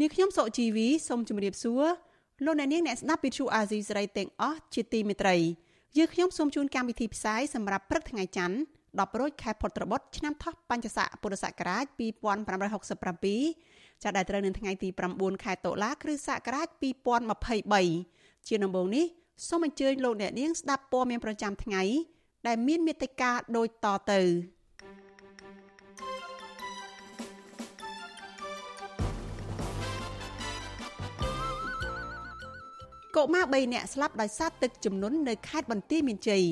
[0.00, 1.84] នាងខ្ញុំសុជីវីសូមជម្រាបសួរ
[2.44, 5.36] លោកអ្នកនាងអ្នកស្ដាប់ Vuthu Azizi Serai ទាំងអស់ជាទីមេត្រី
[5.96, 8.56] យើងខ្ញុំសូមជូនកម្មវិធីផ្សាយសម្រាប់ព្រឹកថ្ងៃច័ន្ទ
[9.12, 16.68] 10រោចខែពុត្របុត្រឆ្នាំថោះបัญចស័កពុរសករាជ2567ចាប់ដែលត្រូវនៅថ្ងៃទី9ខែតុលាគ្រិស្តសករាជ
[17.62, 19.04] 2023ជាដំបូងនេះ
[19.48, 21.82] សូមអញ្ជើញលោកអ្នកនាងស្ដាប់ព័ត៌មានប្រចាំថ្ងៃ
[22.46, 24.20] ដែលមានមេត្តាដូចតទៅ
[33.16, 36.44] កុមារ3នាក់ស្លាប់ដោយសារទឹកជំនន់នៅខេត្តបន្ទាយមានជ័យ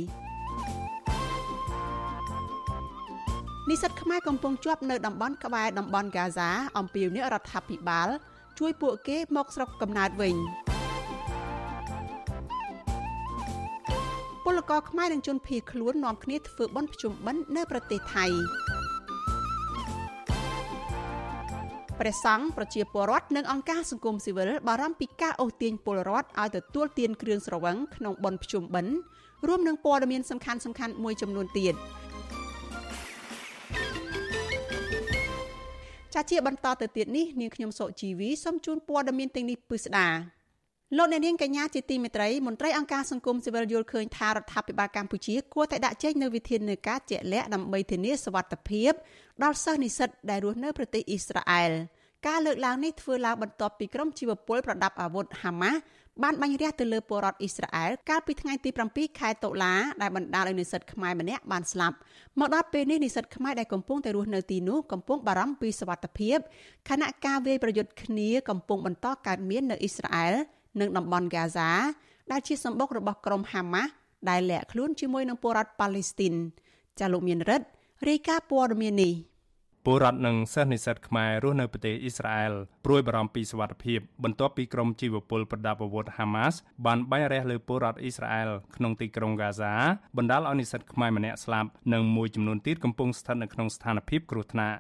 [3.69, 6.49] និស្សិតខ្មែរកំពុងជាប់នៅតំបន់ក្បែរតំបន់ហ្គាហ្សា
[6.79, 8.09] អំពាវនាវរដ្ឋាភិបាល
[8.59, 10.37] ជួយពួកគេមកស្រុកកំណើតវិញ
[14.45, 18.27] ពលករខ្មែរនិងជនភៀសខ្លួននាំគ្នាធ្វើបន់ភ្ជុំបិណ្ឌនៅប្រទេសថៃ
[22.01, 28.95] ព្រះសង្ឃប្រជាពលរដ្ឋនិងអង្គការសង្គមស៊ីវិលបារម្ភពីការអូសទាញពលរដ្ឋឲ្យទទួលទានគ្រឿងស្រវឹងក្នុងបន់ភ្ជុំបិណ្ឌ
[29.47, 31.75] រួមនឹងព័ត៌មានសំខាន់ៗមួយចំនួនទៀត។
[36.15, 40.09] ចាជាបន្តទៅទៀតនេះនាងខ្ញុំសុជីវីសូមជូនព័ត៌មានទាំងនេះពិស្ដា
[40.99, 48.93] លោកអ្នកនាងកញ្ញាជាទីមេត្រីមន្ត្រីអង្គការសង្គមស៊ីវិលយល់ឃើញថារដ្ឋាភិបាលកម្ពុជាគួរតែដាក់ចេញនូវវិធានការជាក់លាក់ដើម្បីធានាសវត្ថិភាព
[49.43, 51.73] ដល់សិស្សនិស្សិតដែលរស់នៅប្រទេសអ៊ីស្រាអែល
[52.27, 55.79] ការលើកឡើងនេះធ្វើឡើងបន្ទាប់ពីក្រុមជីវពលប្រដាប់អាវុធហាម៉ាស់
[56.23, 61.97] បានបាញ់រះទៅលើពលរដ្ឋអ៊ីស្រាអែលកាលពីថ្ងៃទី7ខែតុលាដែលបណ្ដាលឲ្យនិស្សិតខ្មែរម្នាក់បានស្លាប់
[62.41, 66.39] មកដល់ពេលនេះនិស្សិតខ្មែរដែលកំពុងតែរស់នៅទីនោះកំពុងបារម្ភពីសុវត្ថិភាព
[66.89, 70.35] ខណៈការវាយប្រយុទ្ធគ្នាកំពុងបន្តកើតមាននៅអ៊ីស្រាអែល
[70.81, 71.71] និងតំបន់ហ្គាហ្សា
[72.33, 73.91] ដែលជាសម្បុករបស់ក្រុមហាម៉ាស់
[74.31, 76.35] ដែលលាក់ខ្លួនជាមួយនឹងពលរដ្ឋប៉ាឡេស្ទីន
[77.01, 77.67] ចាលោកមានរិទ្ធ
[78.09, 79.15] រាយការណ៍ព័ត៌មាននេះ
[79.87, 82.53] ពលរដ្ឋនិងសិស្សនិស្សិតខ្មែររស់នៅប្រទេសអ៊ីស្រាអែល
[82.85, 89.73] ព្រួយបារម្ភពីសុវត្ថិភាពបន្ទាប់ពីក្រុមជីវពលប្រដាប់អាវុធហាម៉ាស់បានបាញ់រះលើពលរដ្ឋអ៊ីស្រាអែលក្នុងទីក្រុងហ្គាហ្សា
[90.17, 94.79] បណ្ដាលឲ្យនិស្សិតខ្មែរម្នាក់ស្លាប់និងមួយចំនួនទៀតកំពុងស្ថិតនៅក្នុងស្ថានភាពគ្រោះថ្នាក់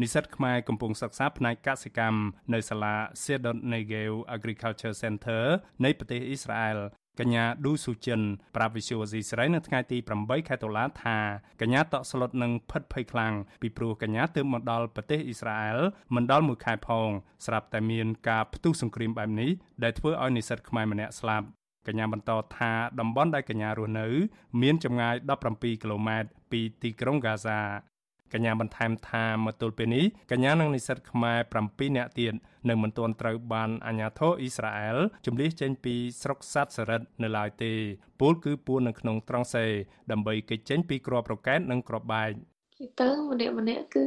[0.00, 2.20] និស្សិតខ្មែរកំពុងសិក្សាផ្នែកកសិកម្ម
[2.54, 5.42] នៅសាលា Cedar Negev Agriculture Center
[5.84, 6.78] នៃប្រទេសអ៊ីស្រាអែល
[7.20, 8.20] កញ្ញាឌូស៊ូចិន
[8.56, 11.18] ប្រាប់វិសុវស៊ីស្រីនៅថ្ងៃទី8ខែតុលាថា
[11.60, 15.78] កញ្ញាតក់ស្លុតនឹងផិតភ័យខ្លាំងពីព្រោះកញ្ញាទើបមកដល់ប្រទេសអ៊ីស្រាអែល
[16.14, 17.08] មិនដល់មួយខែផង
[17.46, 19.50] ស្រាប់តែមានការផ្ទុះសង្គ្រាមបែបនេះ
[19.82, 21.46] ដែលធ្វើឲ្យនិស្សិតខ្មែរម្នាក់ស្លាប់
[21.86, 24.08] កញ្ញាបន្តថាតំបន់ដែលកញ្ញារស់នៅ
[24.62, 25.14] មានចម្ងាយ
[25.48, 27.60] 17គីឡូម៉ែត្រពីទីក្រុងហ្គាហ្សា
[28.34, 32.34] កញ្ញាបន្ថែមថាមកទល់ពេលនេះកញ្ញានិងនិស្សិតខ្មែរ7នាក់ទៀត
[32.68, 37.72] នៅមិនទាន់ត្រូវបានអាជ្ញាធរអ៊ីស្រាអែលជំលះចេញពីស្រុកសាត់សរិតនៅឡើយទេ
[38.20, 39.66] ពលគឺពួននៅក្នុងត្រង់សេ
[40.10, 44.04] ដើម្បីគេចចេញពីក្របរកែតនិងក្របបែកនិយាយទៅម្នាក់ម្នាក់គឺ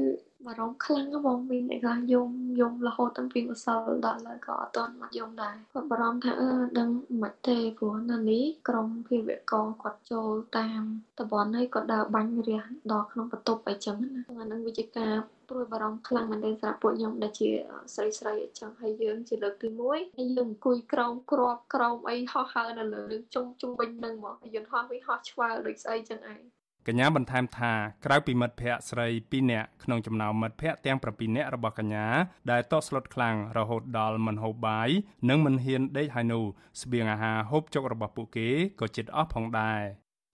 [0.48, 6.50] បារម្ភខ្លាំងហ្មងមានអ្នកខ្លះយំយំរហូតតាំងពីម្សិលដល់ឡើយក៏អត់ទាន់មកយំដែរគាត់បារម្ភថាអឺ
[6.80, 6.90] ដឹង
[7.22, 10.82] មិនទេព្រោះនៅនេះក្រុមភាវកគាត់ចូលតាម
[11.20, 15.14] តបនហើយគាត់ដើរបាញ់រះដល់ក្នុងបន្ទប់អីចឹងណាអានឹងវិជ្ជាការ
[15.50, 17.50] ព្រួយបារម្ភខ្លាំងមែនទែនសម្រាប់ពួកខ្ញុំដែលជា
[17.94, 26.42] ស្រីស្រីអញ្ចឹងហើយយើងជាលើកទី1ហើយយើងអង្គុយក្រោមក្របក្រោមអីហោះហើរនៅលើជុំជុំវិញនឹងមកហើយយន្តហោះវិញហោះឆ្វើដូចស្អីចឹងឯង
[26.88, 27.74] កញ្ញាបន្ថែមថា
[28.06, 32.08] ក្រៅពីមិត្តភ័ក្តិស្រី2នាក់ក្នុងចំណោមមិត្តភ័ក្តិទាំង7នាក់របស់កញ្ញា
[32.52, 34.90] ដែលតក់ស្លុតខ្លាំងរហូតដល់មិនហូបបាយ
[35.30, 36.44] និងមិនហ៊ានដេកហើយនោះ
[36.82, 38.50] ស្បៀងអាហារហូបចុករបស់ពួកគេ
[38.80, 39.82] ក៏ជិតអស់ផងដែរ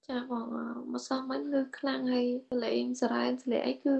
[0.09, 0.45] ចាបង
[0.93, 2.27] មកសោះមិញលឺខ្លាំងហើយ
[2.65, 3.93] លេងសារ៉ែនសលេងអីគឺ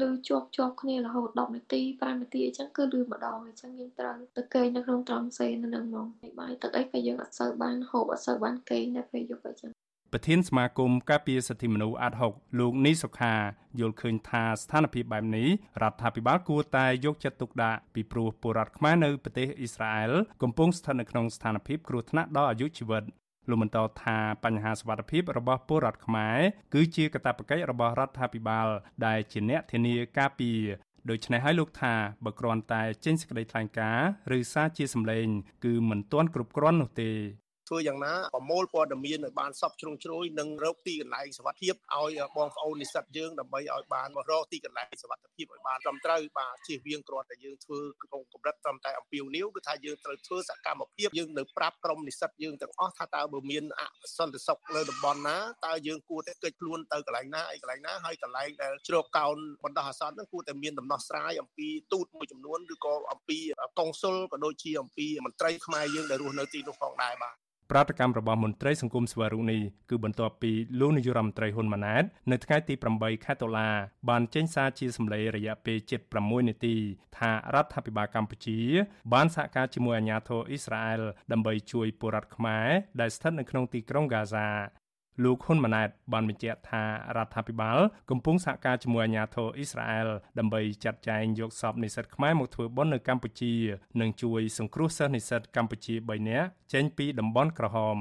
[0.00, 9.72] លឺជាប់ជាប់គ្នារហូត10នាទី5នាទីអញ្ចឹងគឺលឺម្ដងអញ្ចឹងយើងត្រូវទៅគេងនៅក្នុងត្រង់សេនៅនឹងហ្មងហើយបាយទឹកអីក៏យើងអត់សូវបានហូបអត់សូវបានគេងនៅពេលយប់អញ្ចឹង
[10.14, 13.34] ប្រធានសមាគមការពារសិទ្ធិមនុស្សអាត់ហុកលោកនីសុខា
[13.80, 15.48] យល់ឃើញថាស្ថានភាពបែបនេះ
[15.82, 20.12] រដ្ឋាភិបាលគួរតែយកចិត្តទុកដាក់ពីព្រោះពលរដ្ឋខ្មែរនៅប្រទេសអ៊ីស្រាអែល
[20.42, 23.02] កំពុងស្ថិតនៅក្នុងស្ថានភាពគ្រោះថ្នាក់ដល់អាយុជីវិត
[23.48, 26.38] លោកបន្តថាបញ្ហាសុវត្ថិភាពរបស់ពលរដ្ឋខ្មែរ
[26.74, 28.68] គឺជាកាតព្វកិច្ចរបស់រដ្ឋាភិបាល
[29.06, 30.60] ដែលជាអ្នកធានាការពារ
[31.10, 31.94] ដូច្នេះហើយលោកថា
[32.24, 34.08] បើគ្រាន់តែចេញសេចក្តីថ្លែងការណ៍
[34.38, 35.26] ឬសារជាសម្លេង
[35.64, 37.12] គឺមិនទាន់គ្រប់គ្រាន់នោះទេ
[37.68, 53.82] ធ្វើយ៉ាងណាប្រមូលព័ត៌មានឲ្យបានសពជ្រុងជ្រោយនិងរកទីកន្លែងសុវត្ថិភាពឲ្យបងប្អូននិស្សិតយើងដើម្បីឲ្យបានមករកទីកន្លែងសុវត្ថិភាពឲ្យបានត្រឹមត្រូវបាទជៀសវាងគ្រាន់តែយើងធ្វើក្នុងកម្រិតត្រឹមតែអំពាវនាវគឺថាយើងត្រូវធ្វើសកម្មភាពយើងនៅប្រាប់ក្រុមនិស្សិតយើងទាំងអស់ថាតើបើមានអ
[54.18, 55.36] សន្តិសុខនៅតំបន់ណា
[55.66, 63.38] តើយើងគួរតែកិច្ចខ្លួនទៅកន្លែងណាឯកន្លែងណាហើយកន្លែងដែលជ្រកកោនបណ្ដោះអាសន្នហ្នឹងគួរតែមានដំណោះស្រាយអំពីទូតមួយចំនួនឬក៏អំពី
[63.78, 67.34] កុងស៊ុលក៏ដូចជាអំពីមន្ត្រីខ្មែរយើងដែលរស់នៅទីនោះផងដែរបាទ
[67.74, 69.60] ប្រតិកម្មរបស់មន្ត្រីសង្គមស្វារុនេះ
[69.90, 73.68] គឺបន្ទាប់ពីលោកនាយរដ្ឋមន្ត្រីហ៊ុនម៉ាណែតនៅថ្ងៃទី8ខែតុលា
[74.08, 75.78] បានចេញសារជាសម្លេងរយៈពេល
[76.12, 76.76] 76នាទី
[77.18, 78.60] ថារដ្ឋាភិបាលកម្ពុជា
[79.12, 81.02] បានសហការជាមួយអាជ្ញាធរអ៊ីស្រាអែល
[81.32, 82.68] ដើម្បីជួយពលរដ្ឋខ្មែរ
[83.00, 84.48] ដែលស្ថិតនៅក្នុងទីក្រុងហ្គាហ្សា
[85.22, 86.82] លោកហ៊ុនម៉ាណែតបានបញ្ជាក់ថា
[87.16, 87.78] រដ្ឋាភិបាល
[88.10, 93.54] កំពុងសហការជាមួយអាជ្ញាធរអ៊ីស្រាអែលដើម្បីចាត់ចែងយកសពនិស្សិតខ្មែរមកធ្វើបុណ្យនៅកម្ពុជា
[94.00, 97.98] និងជួយសង្គ្រោះសិស្សនិស្សិតកម្ពុជា3នាក់ចេញពីតំបន់ក្រហម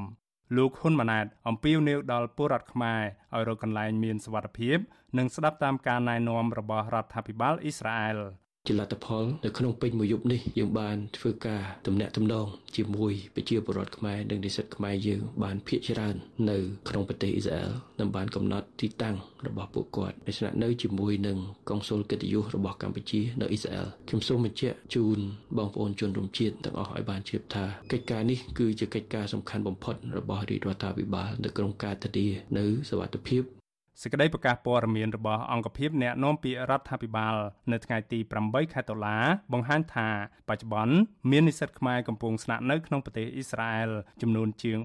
[0.58, 3.02] លោកហ៊ុនម៉ាណែតអំពាវនាវដល់ពលរដ្ឋខ្មែរ
[3.36, 4.78] ឲ្យរកកន្លែងមានសុវត្ថិភាព
[5.18, 8.20] និងស្ដាប់តាមការណែនាំរបស់រដ្ឋាភិបាលអ៊ីស្រាអែល។
[8.68, 16.16] ជាលទ្ធផលនៅក្នុងពេញមួយយប់នេះយើងបានធ្វើការទំនាក់ទំនងជាមួយប្រជាពលរដ្ឋខ្មែរនិងនិស្សិតខ្មែរយើងបានភាគច្រើន
[16.50, 16.58] នៅ
[16.90, 17.70] ក្នុងប្រទេសអ៊ីស្រាអែល
[18.00, 19.16] និងបានកំណត់ទីតាំង
[19.48, 21.38] របស់ពួកគាត់ដូច្នេះនៅជាមួយនឹង
[21.70, 25.20] កុងស៊ុលកិត្តិយសរបស់កម្ពុជានៅអ៊ីស្រាអែលខ្ញុំសូមបញ្ជាក់ជូន
[25.58, 33.61] បងប្អូនជនរួមជាតិទាំងអស់ឲ្យបានជ្រាបថាកិច្ចការនេះគឺជាកិច្ចការសំខាន់បំផុតរបស់រាជរដ្ឋាភិបាលនៅក្នុងការធានានៅសវត្ថិភាព
[34.02, 37.36] សេចក្តីប្រកាសព័ត៌មានរបស់អង្គភាពអ្នកណែនាំពាក្យរដ្ឋាភិបាល
[37.72, 39.18] នៅថ្ងៃទី8ខែតុលា
[39.54, 40.10] បង្ហាញថា
[40.50, 40.96] បច្ចុប្បន្ន
[41.32, 43.92] មាននិស្សិតខ្មែរកំពុងស្នាក់នៅក្នុងប្រទេសអ៊ីស្រាអែល
[44.22, 44.78] ចំនួនជាង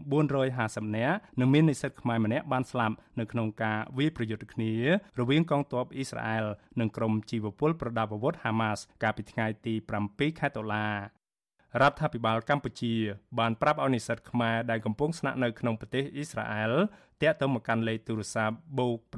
[0.44, 4.72] 450នាក់និងមាននិស្សិតខ្មែរម្នាក់បានស្លាប់នៅក្នុងការវាយប្រយុទ្ធគ្នា
[5.18, 6.44] រវាងកងទ័ពអ៊ីស្រាអែល
[6.80, 9.74] និងក្រុមជីវពលប្រដាប់អាវុធហាម៉ាស់កាលពីថ្ងៃទី
[10.06, 10.86] 7ខែតុលា
[11.82, 12.94] រដ្ឋាភិបាលកម្ពុជា
[13.38, 16.72] បានប្រាប់ឲ្យនិស្សិតខ្មែរដែលកំពុងស្នាក់នៅក្នុងប្រទេសអ៊ីស្រាអែល
[17.22, 19.08] តាក់ទងមកកាន់លេខទូរស័ព្ទ +855 86 88 16 88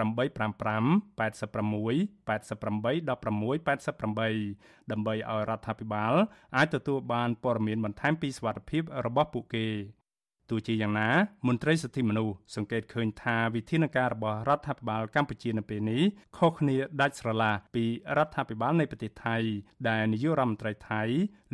[4.90, 6.14] ដើម្បីឲ្យរដ្ឋាភិបាល
[6.56, 9.66] អាចទទួលបានព័ត៌មានបន្ថែមពីសុវត្ថិភាពរបស់ពួកគេ
[10.50, 11.08] ទោះជាយ៉ាងណា
[11.46, 16.02] មន្ត្រីសិទ្ធិមនុស្សសង្កេតឃើញថាវិធានការរបស់រដ្ឋាភិបាលកម្ពុជានៅពេលនេះ
[16.38, 17.84] ខុសគ្នាដាច់ស្រឡះពី
[18.16, 19.36] រដ្ឋាភិបាលនៃប្រទេសថៃ
[19.88, 21.02] ដែលនាយករដ្ឋមន្ត្រីថៃ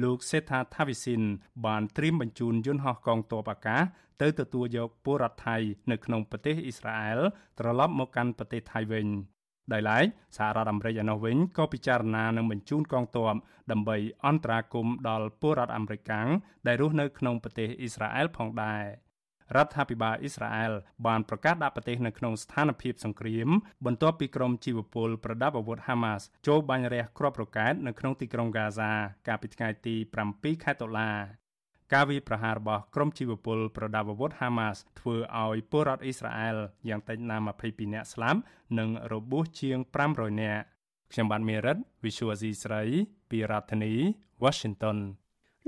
[0.02, 1.22] លោកសេដ្ឋាថាវិសិន
[1.66, 3.82] បានត្រៀមបញ្ជូនយន្តហោះកងទ័ពអាកាស
[4.22, 5.56] ទៅទទួលយកពលរដ្ឋថៃ
[5.90, 7.20] នៅក្នុងប្រទេសអ៊ីស្រាអែល
[7.58, 9.06] ត្រឡប់មកកាន់ប្រទេសថៃវិញ
[9.72, 10.04] ដោយឡែក
[10.36, 13.34] សហរដ្ឋអាមេរិកឯណោះវិញក៏ពិចារណានឹងបញ្ជូនកងទ័ព
[13.70, 13.96] ដើម្បី
[14.26, 16.28] អន្តរាគមន៍ដល់ពលរដ្ឋអាមេរិកាំង
[16.66, 18.84] ដែលរស់នៅក្នុងប្រទេសអ៊ីស្រាអែលផងដែរ
[19.56, 20.72] រដ្ឋាភិបាលអ៊ីស្រាអែល
[21.06, 23.48] បានប្រកាសដាក់ប្រទេសនៅក្នុងស្ថានភាពសង្គ្រាម
[23.86, 28.92] បន្ទាប់ពីក្រុមជីវពលប្រដាប់អាវុធហាម៉ាស់ចូលបាញ់រះគ្រាប់រ៉ុកែតនៅក្នុងទីក្រុងហ្គាហ្សា
[29.28, 29.94] កាលពីថ្ងៃទី
[30.30, 31.10] 7ខែតុលា
[31.92, 36.56] ការវាយប្រហាររបស់ក្រុមជីវពលប្រដាប់អាវុធហាម៉ាស់ធ្វើឲ្យពលរដ្ឋអ៊ីស្រាអែល
[36.88, 38.40] យ៉ាងតិចណាស់22នាក់ស្លាប់
[38.78, 39.78] និងរបួសជាង
[40.10, 40.62] 500នាក់
[41.12, 42.82] ខ្ញុំបានមេរិត Visual C ស្រី
[43.30, 43.92] ពីរដ្ឋធានី
[44.44, 44.98] Washington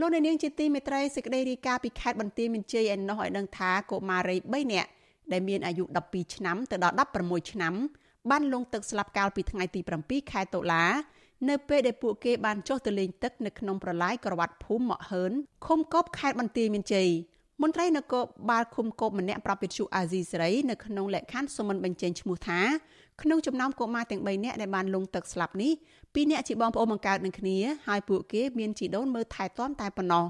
[0.01, 4.91] លោកអ្នកនាងជាទីមេត្រីសេចក្តីរាយការណ៍ពីខេត្តបន្ទាយមានជ័យឯណោះឲ្យដឹងថាកុមារី3នាក់
[5.33, 7.75] ដែលមានអាយុ12ឆ្នាំទៅដល់16ឆ្នាំ
[8.31, 10.85] បានលង់ទឹកស្លាប់កាលពីថ្ងៃទី7ខែតុលា
[11.49, 15.33] នៅពេលដែលពួកគេបានចុះទៅលេងទឹកនៅក្នុងប្រឡាយក្រវ៉ាត់ភូមិមកហឺន
[15.67, 17.09] ឃុំកបខេត្តបន្ទាយមានជ័យ
[17.62, 22.61] មន្ត្រីនគរបាលឃុំកបម្នាក់ប្រាប់វិទ្យុអាស៊ីសេរីនៅក្នុងលក្ខខណ្ឌសុមិនបញ្ចេញឈ្មោះថា
[23.22, 25.72] ក្នុងចំណោមកុមារទាំង3នាក់ដែលបានលង់ទឹកស្លាប់នេះ
[26.15, 27.56] ពីរនាក់ជាបងប្អូនបង្កើតនឹងគ្នា
[27.89, 30.25] ហើយពួកគេមានជីដូនមើលថែទាំតែប៉ុណ្ណោះ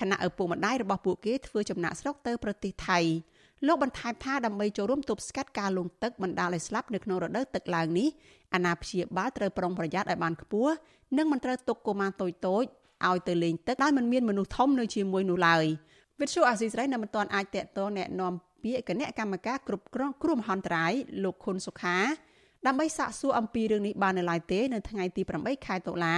[0.00, 2.98] ខណៈឪពុកម្ដាយរបស់ពួកគេធ្វើចំណាក់ស្រុកទៅប្រទេសថៃ
[3.66, 8.08] លោកបន្ថែមថាដើម្បីចូលរួមទប់ស្កាត់ការលង់ទឹកបណ្ដាលឲ្យស្លាប់នៅក្នុងរដូវទឹកឡើងនេះ
[8.53, 10.73] អាណាព្យាបាលត្រូវប្រុងប្រយ័ត្នឲ្យបានខ្ពស់
[11.17, 12.63] និងមិនត្រូវទុកកុមារតូចតូច
[13.07, 15.65] ឲ្យទៅលេងទឹកដោយមិនមានមនុស្សធំនៅជាមួយនោះឡើយ
[16.19, 18.33] វិទ្យុអាស៊ីសេរីនៅមិនទាន់អាចតេតតแนะនាំ
[18.63, 21.97] ពាក្យគណៈកម្មការគ្រប់គ្រងគ្រោះមហន្តរាយលោកខុនសុខា
[22.65, 26.15] ដើម្បីសាកសួរអំពីរឿងនេះបាននៅឡើយទេនៅថ្ងៃទី8ខែតុលា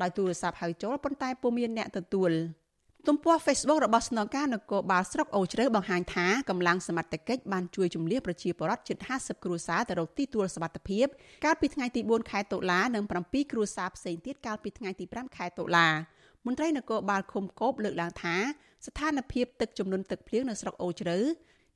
[0.00, 2.32] ដោយទូរស័ព្ទហៅចូលប៉ុន្តែពុំមានអ្នកទទួល។
[3.09, 11.05] ទំព័រ Facebook របស់ស្នងការនគរបាលស្រុកអូជ្រៅបង្ហាញថាកម្លាំងសមត្ថកិច្ចបានជួយជំនះប្រជាពលរដ្ឋជិត50គ្រួសារទៅរកទីទួលសុវត្ថិភាព
[11.45, 15.87] កាលពីថ្ងៃទី4ខែតុលានិង7គ្រួសារផ្សេងទៀតកាលពីថ្ងៃទី5ខែតុលា
[16.45, 18.35] មន្ត្រីនគរបាលឃុំកោបលើកឡើងថា
[18.85, 21.17] ស្ថានភាពទឹកជំនន់ទឹកភ្លៀងនៅស្រុកអូជ្រៅ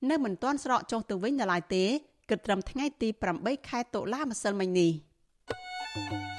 [0.10, 1.86] នៅមិនទាន់ស្រកចុះទៅវិញនៅឡើយទេ
[2.29, 4.91] គិតត្រឹមថ្ងៃទី8ខែតុលាម្សិលមិញនេះ
[5.96, 6.37] thank you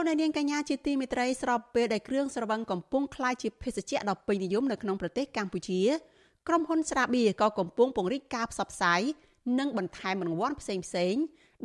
[0.00, 5.80] លោកអ្នកនាងកញ្ញាជាទីមេត្រីស្របពេលដែលគ្រឿងស្រវឹងកំពុងក្លាយជាភេសជ្ជៈដ៏ពេញនិយមនៅក្នុងប្រទេសកម្ពុជា
[6.48, 9.00] ក្រុមហ៊ុនស្រាបៀរក៏កំពុងពង្រីកការផ្សព្វផ្សាយ
[9.58, 11.14] និងបន្ថែមរង្វាន់ផ្សេងផ្សេង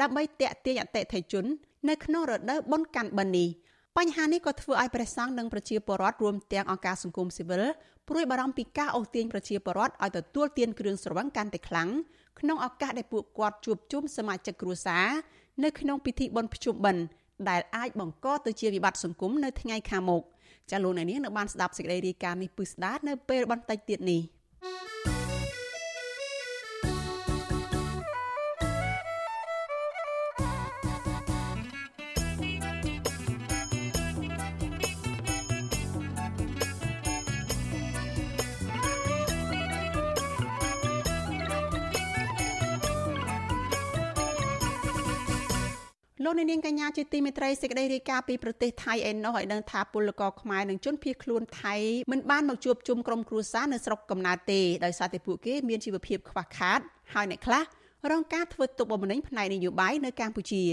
[0.02, 1.46] ដើម្បីតាក់ទាញអតិថិជន
[1.90, 3.50] នៅក្នុងរដូវបុណ្យកាន់បិណ្ឌនេះ
[3.98, 7.64] បញ្ហានេះក៏ធ្វើឲ្យព្រះសង្ឃនិងប្រជាពលរដ្ឋរួមទាំងអង្គការសង្គមស៊ីវិល
[8.10, 11.90] ព្រួយបារម្ភពីការអូសទាញប្រជាពលរដ្ឋឲ្យទទួលទានគ្រឿងស្រវឹងកាន់តែខ្លាំង
[12.40, 15.08] ក្នុងឱកាសដែលពួកគាត់ជួបជុំសមាជិកគ្រួសារ
[15.64, 17.04] នៅក្នុងពិធីបុណ្យភ្ជុំបិណ្ឌ
[17.50, 20.24] ដែលអាចបង្កទៅជាវិបត្តិសង្គមនៅថ្ងៃខាងមុខ
[20.72, 24.22] ចាលោកអ្នកនាងនៅបានស្ដាប់សេចក្តីរាយការណ៍នេះពឹស្ដានៅពេលបន្តិចទៀតនេះ
[46.26, 51.76] លោកនាងកញ្ញាជាទីមេត្រីសេចក្តីរាយការណ៍ពីប្រទេសថៃឯណោះឲ្យដឹងថាពលករខ្មែរនិងជនភៀសខ្លួនថៃ
[52.12, 56.80] មិនបានមកជួបជុំក្រុមគ្រួសារនៅស្រុកកំណើតទេដោយសារតែពួកគេមានជីវភាពខ្វះខាត
[57.14, 57.64] ហើយអ្នកខ្លះ
[58.12, 60.64] រងការធ្វើទុកបុកម្នេញផ្នែកនយោបាយនៅកម្ពុជា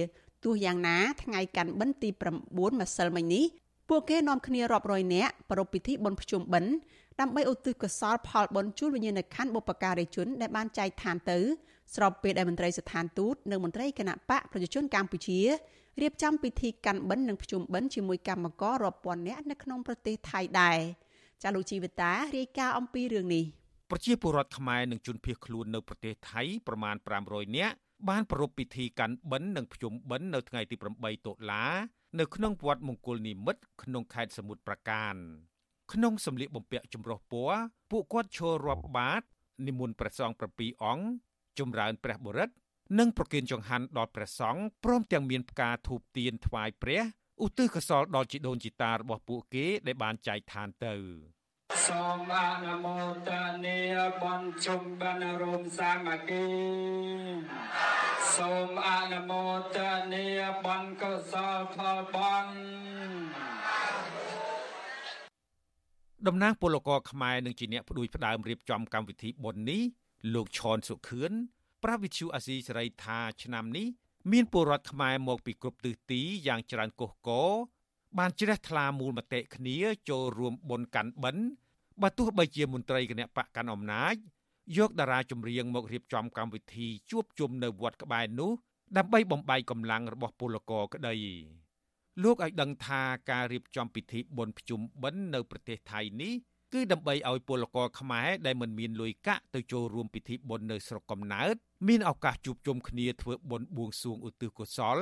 [0.44, 2.08] ទោះយ៉ាងណាថ្ងៃកាន់បិណ្ឌទី
[2.44, 3.44] 9ម្សិលមិញនេះ
[3.88, 6.72] ពួកគេនាំគ្នារាប់រយនាក់ប្រពៃពិធីបុណ្យភ្ជុំបិណ្ឌ
[7.20, 11.38] ដើម្បីឧទ្ទិសកុសលផលបុណ្យជូនវិញ្ញាណក្ខន្ធបុព្វការីជនដែលបានចែកឋានទៅ
[11.94, 15.40] ស្របពេលដែលមន្ត្រីស្ថានទូតនិងមន្ត្រីគណៈបកប្រជាជនកម្ពុជា
[16.00, 20.78] រៀបចំពិធីកាន់បិណ្ឌនិងភ្ជុំបិណ្ឌជាមួយកម្មកររាប់ពាន់នាក់នៅក្នុងប្រទេសថៃដែរ
[21.42, 23.44] ចាលោកជីវិតារាយការណ៍អំពីរឿងនេះ
[23.90, 26.96] ប្រជាពលរដ្ឋខ្មែរនិងជនភៀសខ្លួននៅប្រទេសថៃប្រមាណ
[27.26, 27.74] 500នាក់
[28.08, 31.64] បានប្រារព្ធពិធីកាន់បិណ្ឌនិងភ្ជុំបិណ្ឌនៅថ្ងៃទី8តុលា
[32.20, 35.14] នៅក្នុងវត្តមង្គលនិមិត្តក្នុងខេត្តសមុទ្រប្រាកាន
[35.92, 37.60] ក្នុងសម្លៀកបំពាក់ចម្រុះពណ៌
[37.90, 39.22] ពួកគាត់ឈររាប់បាត
[39.66, 41.04] និមន្តព្រះសង្ឃ7អង្គ
[41.58, 42.54] ចម្រើនព្រះបរិត្ត
[42.98, 47.02] និងប្រគិនចង្ហាន់ដល់ព្រះសង្ឃព្រមទាំងមានផ្កាធូបទៀនថ្វាយព្រះ
[47.44, 50.94] ឧទ្ទិសកុសលដល់ជីដូនជីតារបស់ពួកគេដែលបានចែកឋានទៅ
[51.86, 53.30] សូមអនុមោទ
[53.64, 53.78] នា
[54.22, 56.46] បនជុំបានរោមសាមគ្គី
[58.36, 59.44] សូមអនុមោ
[59.76, 59.78] ទ
[60.12, 60.26] នា
[60.64, 62.46] បនកុសលផលបន
[66.26, 69.82] តំណាងពលករខ្មែរនឹងជាអ្នកផ្ដួចផ្ដើមរៀបចំកម្មវិធីបុណ្យនេះ
[70.34, 71.32] លោកឈនសុខឿន
[71.82, 73.86] ប្រាប់វិទ្យុអាស៊ីសេរីថាឆ្នាំនេះ
[74.32, 77.30] មានពលរដ្ឋខ្មែរមកពីគ្រប់ទិសទីយ៉ាងច្រើនកុះក
[78.18, 79.76] បានជ្រះថ្លាមូលមតិគ្នា
[80.08, 81.44] ចូលរួមបុណ្យកាន់បិណ្ឌ
[82.02, 84.14] បើទោះបីជាមន្ត្រីគណៈបកកាន់អំណាច
[84.78, 88.52] យកតារាចម្រៀងមករៀបចំកម្មវិធីជួបជុំនៅវត្តក្បែរនោះ
[88.96, 91.16] ដើម្បីបំបីកម្លាំងរបស់ពលករក្តី
[92.22, 96.32] លោកឲ្យដឹងថាការរៀបចំពិធីបុណ្យភ្ជុំបិណ្ឌនៅប្រទេសថៃនេះ
[96.72, 101.54] គឺដើម្បីឲ្យពលករខ្មែរដែលមិនមានលុយកាក់ទៅចូលរួមពិធីបុណ្យនៅស្រុកកំណើត
[101.88, 104.98] មានឱកាសជួបជុំគ្នាធ្វើបុណ្យបួងសួងឧទ្ទិសកុសល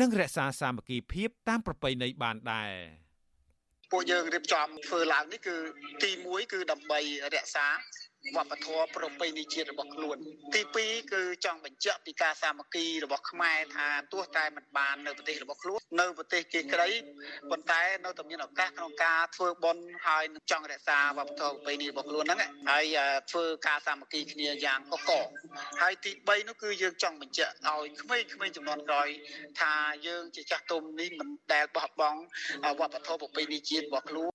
[0.00, 2.72] និងរក្សាសាមគ្គីភាពតាមប្រពៃណីបានដែរ
[3.92, 5.56] ពួកយើងរៀបចំធ្វើឡើងនេះគឺ
[6.02, 7.00] ទី1គឺដើម្បី
[7.34, 7.66] រក្សា
[8.36, 10.16] វប្បធម៌ប្រពៃណីជាតិរបស់ខ្លួន
[10.54, 16.88] ទី2គឺចង់បញ្ជាក់ពីការសាមគ្គីរបស់ខ្មែរថាទោះតែមិនបាននៅប្រទេសរបស់ខ្លួននៅប្រទេសគេក្រី
[17.50, 22.84] ប៉ុន្តែនៅតែមានឱកាសក្នុងការធ្វើបុណ្យហើយចង់រក្សាវប្បធម៌ប្រពៃណីរបស់ខ្លួនហ្នឹងហើយ
[23.30, 25.10] ធ្វើការសាមគ្គីគ្នាយ៉ាងកក
[25.82, 29.08] ហើយទី3នោះគឺយើងចង់បញ្ជាក់ឲ្យក្មេងៗចំនួនក្រោយ
[29.60, 29.74] ថា
[30.06, 32.20] យើងជាចាស់ទុំនេះមិនដែលបោះបង់
[32.80, 34.30] វប្បធម៌ប្រពៃណីជាតិរបស់ខ្លួន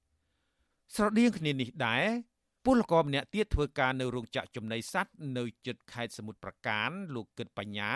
[0.95, 2.07] ស្រដៀងគ្នានេះដែរ
[2.67, 7.93] ពលករម្នាក់ទៀតធ្វើការនៅរោងចក្រចំណីសត្វនៅជិតខេត្តសមុទ្រប្រការ លោកគិតបញ្ញា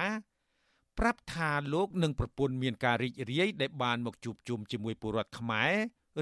[1.00, 5.74] ប្រាប់ថាលោកនិងប្រពន្ធមានការរីករាយដែលបានមកជួបជុំជាមួយពលរដ្ឋខ្មែរ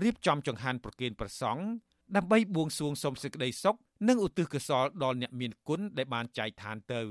[0.03, 1.63] រៀបចំចង្ហាន់ប្រគេនព្រះសង្ឃ
[2.15, 3.75] ដើម្បីបួងសួងសុំសេចក្តីសុខ
[4.07, 7.01] និងឧទ្ទិសកុសលដល់អ្នកមានគុណដែលបានចែកឋានទៅ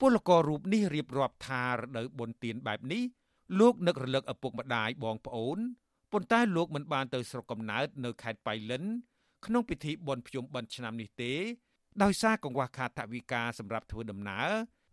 [0.00, 3.02] ពលកររូបនេះរៀបរាប់ថារដូវបុណ្យទានបែបនេះ
[3.60, 5.58] លោកនឹករលឹកឪពុកម្ដាយបងប្អូន
[6.12, 8.84] ប៉ុន្តែលោកមិនបានទៅស្រុកកំណើតនៅខេត្តបៃលិន
[9.46, 11.32] ក្នុងពិធីបុណ្យភ្ជុំបិណ្ឌឆ្នាំនេះទេ
[12.02, 14.48] ដោយសារកង្វះខាតថវិកាសម្រាប់ធ្វើដំណើរ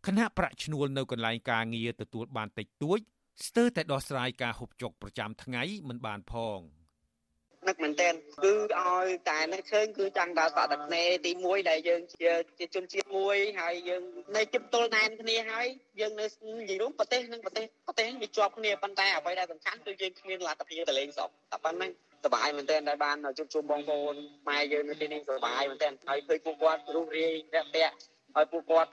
[0.07, 2.99] គណៈប្រាក់ឈ្នួលនៅកន្លែងការងារទទួលបានតិចតួច
[3.47, 6.61] ស្ទើរតែដោះស្រាយការហូបចុកប្រចាំថ្ងៃមិនបានផង
[7.67, 8.09] នឹកមែនតើ
[8.43, 12.29] គឺឲ្យតែនឹកឃើញគឺចង់ដល់សតក្នេទី1ដែលយើងជា
[12.59, 14.03] ជាជនជាតិមួយហើយយើង
[14.35, 15.67] នៅជិតទល់ណែនគ្នាហើយ
[15.99, 16.25] យើងនៅ
[16.59, 21.91] និយាយរួមប្រទេសនិងប្រទេសប្រទេសវាជាប់គ្នាប៉ុន្តែអ្វីដែលសំខាន់គឺយើងគ្មានលទ្ធភាពទៅលេងស្រុកតែប៉ុណ្្នឹង
[22.23, 24.15] សប្បាយមែនទែនដែលបានជួបជុំបងប្អូន
[24.49, 27.95] ម៉ែយើងនៅទីនេះសប្បាយមែនទែនហើយឃើញពួកគាត់រស់រាយរាក់ទាក់
[28.35, 28.91] ហើយពួកគាត់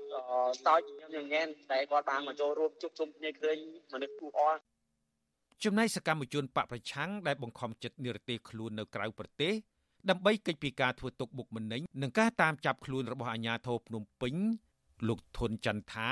[0.64, 0.80] សោច
[1.14, 3.56] ញញញែនតែគាត់បានមកចូលរួមជួបជុំគ្នាឃើញ
[3.92, 4.54] មនុស្សគូអរ
[5.64, 9.52] ចំណែកសកម្មជនបកប្រឆាំងដែលបង្ខំចិត្តនិរទេសខ្លួននៅក្រៅប្រទេស
[10.10, 14.34] ដើម្បីកិច្ចពីការធ្វើទុកបុកម្នេញនិងការតាមចាប់ខ្លួនរបស់អាជ្ញាធរភ្នំពេញ
[15.08, 16.10] លោកធុនចន្ទថា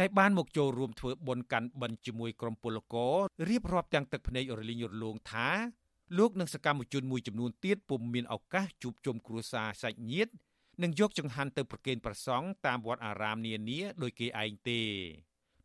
[0.00, 3.16] ដែលបានមកចូលរួមធ្វើបុណ្យកាន់បិណ្ឌជាមួយក្រុមពលករ
[3.48, 5.48] រៀបរាប់ទាំងទឹកភ្នែករលីងរលោងថា
[6.18, 10.32] លោកនិងសកម្មជនមួយចំនួនទៀតពុំមានឱកាសជួបជុំគ្រួសារសាច់ញាតិ
[10.82, 14.80] និងយកចង្ហាន់ទៅប្រគេនព្រះសង្ឃតាមវត្តអារាមនានាដោយគេឯងទេ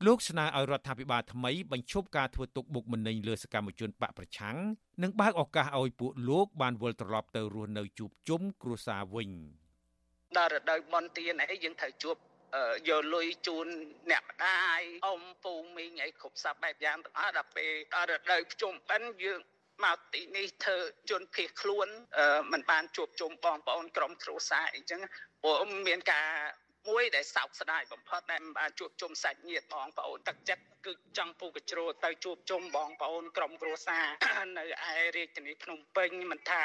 [0.05, 4.58] លោកស្នើឲ្យរដ្ឋាភិបាលថ្មីបញ្ឈប់ការធ្វើទុកបុកម្នេញលើសកម្មជនបកប្រឆាំង
[5.03, 9.29] និងបើកឱកាសឲ្យពួកលោកបានវិលត្រឡប់ទៅរស់នៅជួបជុំគ្រួសារវិញ
[10.38, 12.15] ដល់រដូវបន់ទៀនអីយើងត្រូវជួប
[12.89, 13.67] យកលុយជូន
[14.12, 19.39] អ្នកម្ដាយអ៊ំពូមីងអីគ្រប់សពបែបយ៉ាងទាំងអស់ដល់ពេលដល់រដូវភ្ជុំបិណ្ឌយើង
[19.86, 20.77] មកទីនេះធ្វើ
[21.09, 21.88] ជនភៀសខ្លួន
[22.51, 25.01] มันបានជួបជុំបងប្អូនក្រុមគ្រួសារអីចឹង
[25.43, 26.27] ព្រោះមានការ
[26.89, 34.05] មួយដែលសោកស្ដាយបំផុតដែលមិនបានជួបជុំសាច់ញាតិបងប្អូនទឹកចិត្តគឺចង់ពូកជ្រោទៅជួបជុំបងប្អូនក្រុមគ្រួសារ
[34.57, 36.63] នៅឯរាជធានីភ្នំពេញមិនថា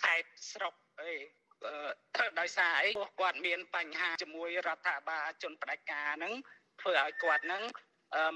[0.00, 1.12] ខេត្តស្រុកអី
[2.40, 6.34] ដោយសារអីគាត់មានបញ្ហាជាមួយរដ្ឋាភិបាលជនផ្ដាច់ការហ្នឹង
[6.80, 7.62] ធ្វើឲ្យគាត់ហ្នឹង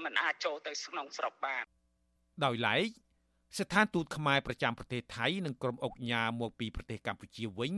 [0.03, 1.65] មិនអាចចូលទៅក្នុងស្រុកបាន
[2.45, 2.89] ដោយឡែក
[3.57, 7.73] ស្ថានទូតខ្មែរប្រចាំប្រទេសថៃនិងក្រុមអុកញ៉ាមកពីប្រទេសកម្ពុជាវិញ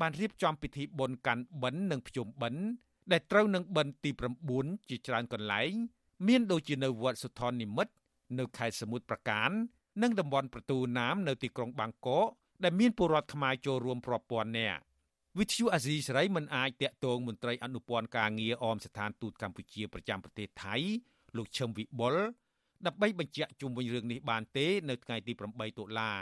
[0.00, 2.64] បានរៀបចំពិធីបុណ្យកាន់បិណ្ឌនិងភ្ជុំបិណ្ឌ
[3.12, 4.10] ដែលត្រូវនឹងបិណ្ឌទី
[4.50, 5.72] 9ជាច្រើនកន្លែង
[6.26, 7.92] មានដូចជានៅវត្តសុថននិមិត្ត
[8.38, 9.50] នៅខេត្តសមុទ្រប្រការ
[10.02, 12.26] និងតំបន់ប្រទូណាមនៅទីក្រុងបាងកក
[12.64, 14.80] ដែលមានពលរដ្ឋខ្មែរចូលរួមរាប់ពាន់នាក់
[15.38, 20.76] វិទ្យុអាស៊ីសេរីមិនអាចតាក់ទងមន្ត្រីអនុព័ន្ធការងារអមស្ថានទូតកម្ពុជាប្រចាំប្រទេសថៃ
[21.36, 22.14] លោកឈឹមវិបុល
[22.86, 26.12] ដើម្បីបញ្ជាក់ជុំវិញរឿងនេះបានទេ នៅថ្ងៃទី8តុលា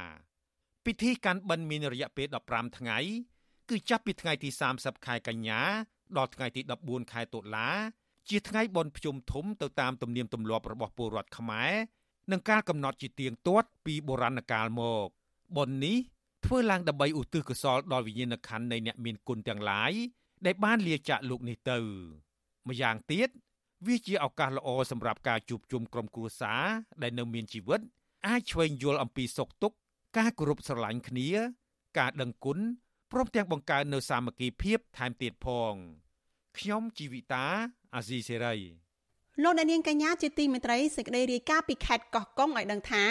[0.85, 2.99] ពិធីកាន់បិណ្ឌមានរយៈពេល15ថ្ងៃ
[3.71, 5.61] គឺចាប់ពីថ្ងៃទី30ខែកញ្ញា
[6.17, 7.69] ដល់ថ្ងៃទី14ខែតុលា
[8.31, 11.73] ជាថ្ងៃបុណ្យភ្ជុំធំទៅតាមទំនៀមទម្លាប់របស់ពលរដ្ឋខ្មែរ
[12.31, 15.09] និងការកំណត់ជាទៀងទាត់ពីបុរាណកាលមក
[15.57, 15.99] បុណ្យនេះ
[16.45, 19.93] ធ្វើឡើងដើម្បីឧទ្ទិសកុសលដល់វិញ្ញាណក្ខន្ធនៃអ្នកមានគុណទាំងឡាយ
[20.47, 21.79] ដែលបានលាចាកលោកនេះទៅ
[22.69, 23.29] ម្យ៉ាងទៀត
[23.87, 26.65] វាជាឱកាសល្អសម្រាប់ការជួបជុំក្រុមគ្រួសារ
[27.03, 27.81] ដែលនៅមានជីវិត
[28.27, 29.77] អាចឆ្វេងយល់អំពីសុខទុក្ខ
[30.19, 31.29] ការគោរពស្រឡាញ់គ្នា
[31.99, 32.59] ការដឹងគុណ
[33.13, 35.75] ព្រមទាំងបង្កើននូវសាមគ្គីភាពថែមទៀតផង
[36.59, 37.45] ខ្ញុំជីវិតា
[37.95, 38.57] អាស៊ីសេរី
[39.43, 43.05] លោកអ្នកនាងកញ្ញាជាទីមេត្រីសេចក្តីរាយការណ៍ពីខេត្តកោះកុងឲ្យដឹងថា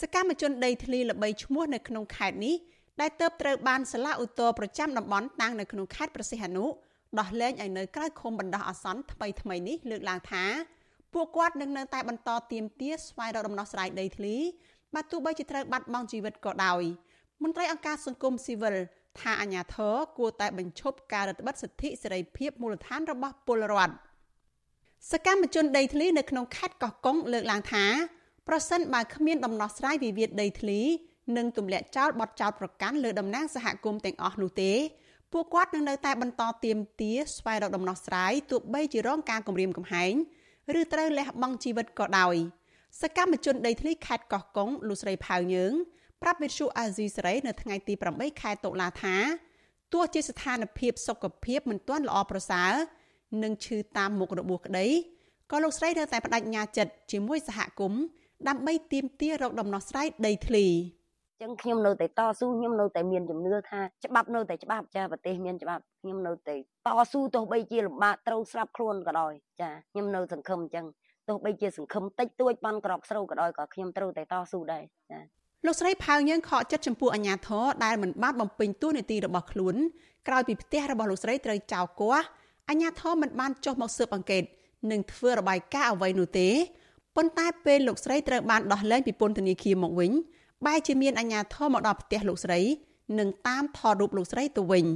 [0.00, 2.56] សកម្មជនដីធ្លីល្បីឈ្មោះនៅក្នុងខេត្តនេះ
[3.00, 6.64] ដែលទៅត្រូវបានសាលាឧទ្ធរប្រចាំតំបន់តាំងនៅក្នុងខេត្តប្រសិទ្ធនុ
[7.18, 10.44] ដោះលែងឲ្យនៅក្រៅឃុំបណ្ដោះអាសន្នថ្មីថ្មីនេះលើកឡើងថា
[11.14, 14.36] ពួកគាត់នឹងនៅតែបន្តទៀមទាស្វែងរកដំណោះស្រាយដីធ្លី
[14.94, 16.82] បើទោះបីជាត្រូវបាត់បង់ជីវិតក៏ដោយ
[17.42, 18.76] មន្ត្រីអង្គការសង្គមស៊ីវិល
[19.20, 23.94] ថាអាញាធរគួរតែបញ្ឈប់ការរឹតបន្តឹងសិទ្ធិសេរីភាពមូលដ្ឋានរបស់ពលរដ្ឋ
[25.12, 27.84] សកម្មជនដីធ្លីនៅក្នុងខេត្តកោះកុងលើកឡើងថា
[28.48, 30.80] ប្រសិនបើគ្មានដំណោះស្រាយវិវាទដីធ្លី
[31.36, 34.72] និងទម្លាក់ចោលបទចោទប្រកាន់លើតំណាងសហគមន៍ទាំងអស់នោះទេ
[35.38, 40.12] ពួកគាត់នឹងនៅតែបន្តទៀមទាស្វែងរកដំណោះស្រាយទោះបីជារងការគំរាមកំហែង
[40.80, 42.36] ឬត្រូវលះបង់ជីវិតក៏ដោយ
[43.00, 45.72] សកម្មជនដីធ្លីខេត្តកោះកុងលោកស្រីផៅយើង
[46.22, 49.16] ប្រាប់វិទ្យុអាស៊ីសេរីនៅថ្ងៃទី8ខែតុលាថា
[49.92, 52.72] ទោះជាស្ថានភាពសុខភាពមិនទាន់ល្អប្រសើរ
[53.42, 54.86] និងឈឺតាមមុខរបួសក្តី
[55.50, 58.02] ក៏លោកស្រីនៅតែបដិញ្ញាចិត្តជាមួយសហគមន៍
[58.48, 60.66] ដើម្បីទាមទាររកដំណោះស្រាយដីធ្លី
[61.42, 70.86] ចឹងខ្ញុំនៅតែតស៊ូខ្ញុំនៅតែមានជំនឿថាច្បាប់នៅតែច្បាប់ចាប្រទេសមានច្បាប់ខ្ញុំនៅតែតស៊ូទោះបីជាលំបាកត្រូវស្លាប់ខ្លួនក៏ដោយចាខ្ញុំនៅសង្ឃឹមចឹង
[71.28, 75.20] ទោះបីជាសង្ឃឹមតិចតួចប៉ុនក្រកស្រូវក៏ដោយក៏ខ្ញុំត្រូវតែតស៊ូដែរចា
[75.66, 79.74] លោកស្រីផៅយើងខកចិត្តចំពោះអាញាធរដែលមិនបានបំពេញតួនាទីរបស់ខ្លួន
[80.28, 82.26] ក្រោយពីផ្ទះរបស់លោកស្រីត្រូវចោលគាស់
[82.70, 84.42] អាញាធរមិនបានចុះមកស៊ើបអង្កេត
[84.90, 86.48] និងធ្វើរបាយការណ៍អ្វីនោះទេ
[87.16, 90.12] ប៉ុន្តែពេលលោកស្រីត្រូវបានដោះលែងពីពន្ធនាគារមកវិញ
[90.64, 92.60] បែរជាមានអាជ្ញាធរមកដល់ផ្ទះលោកស្រី
[93.18, 94.86] និងតាមថតរូបលោកស្រីទៅវិញ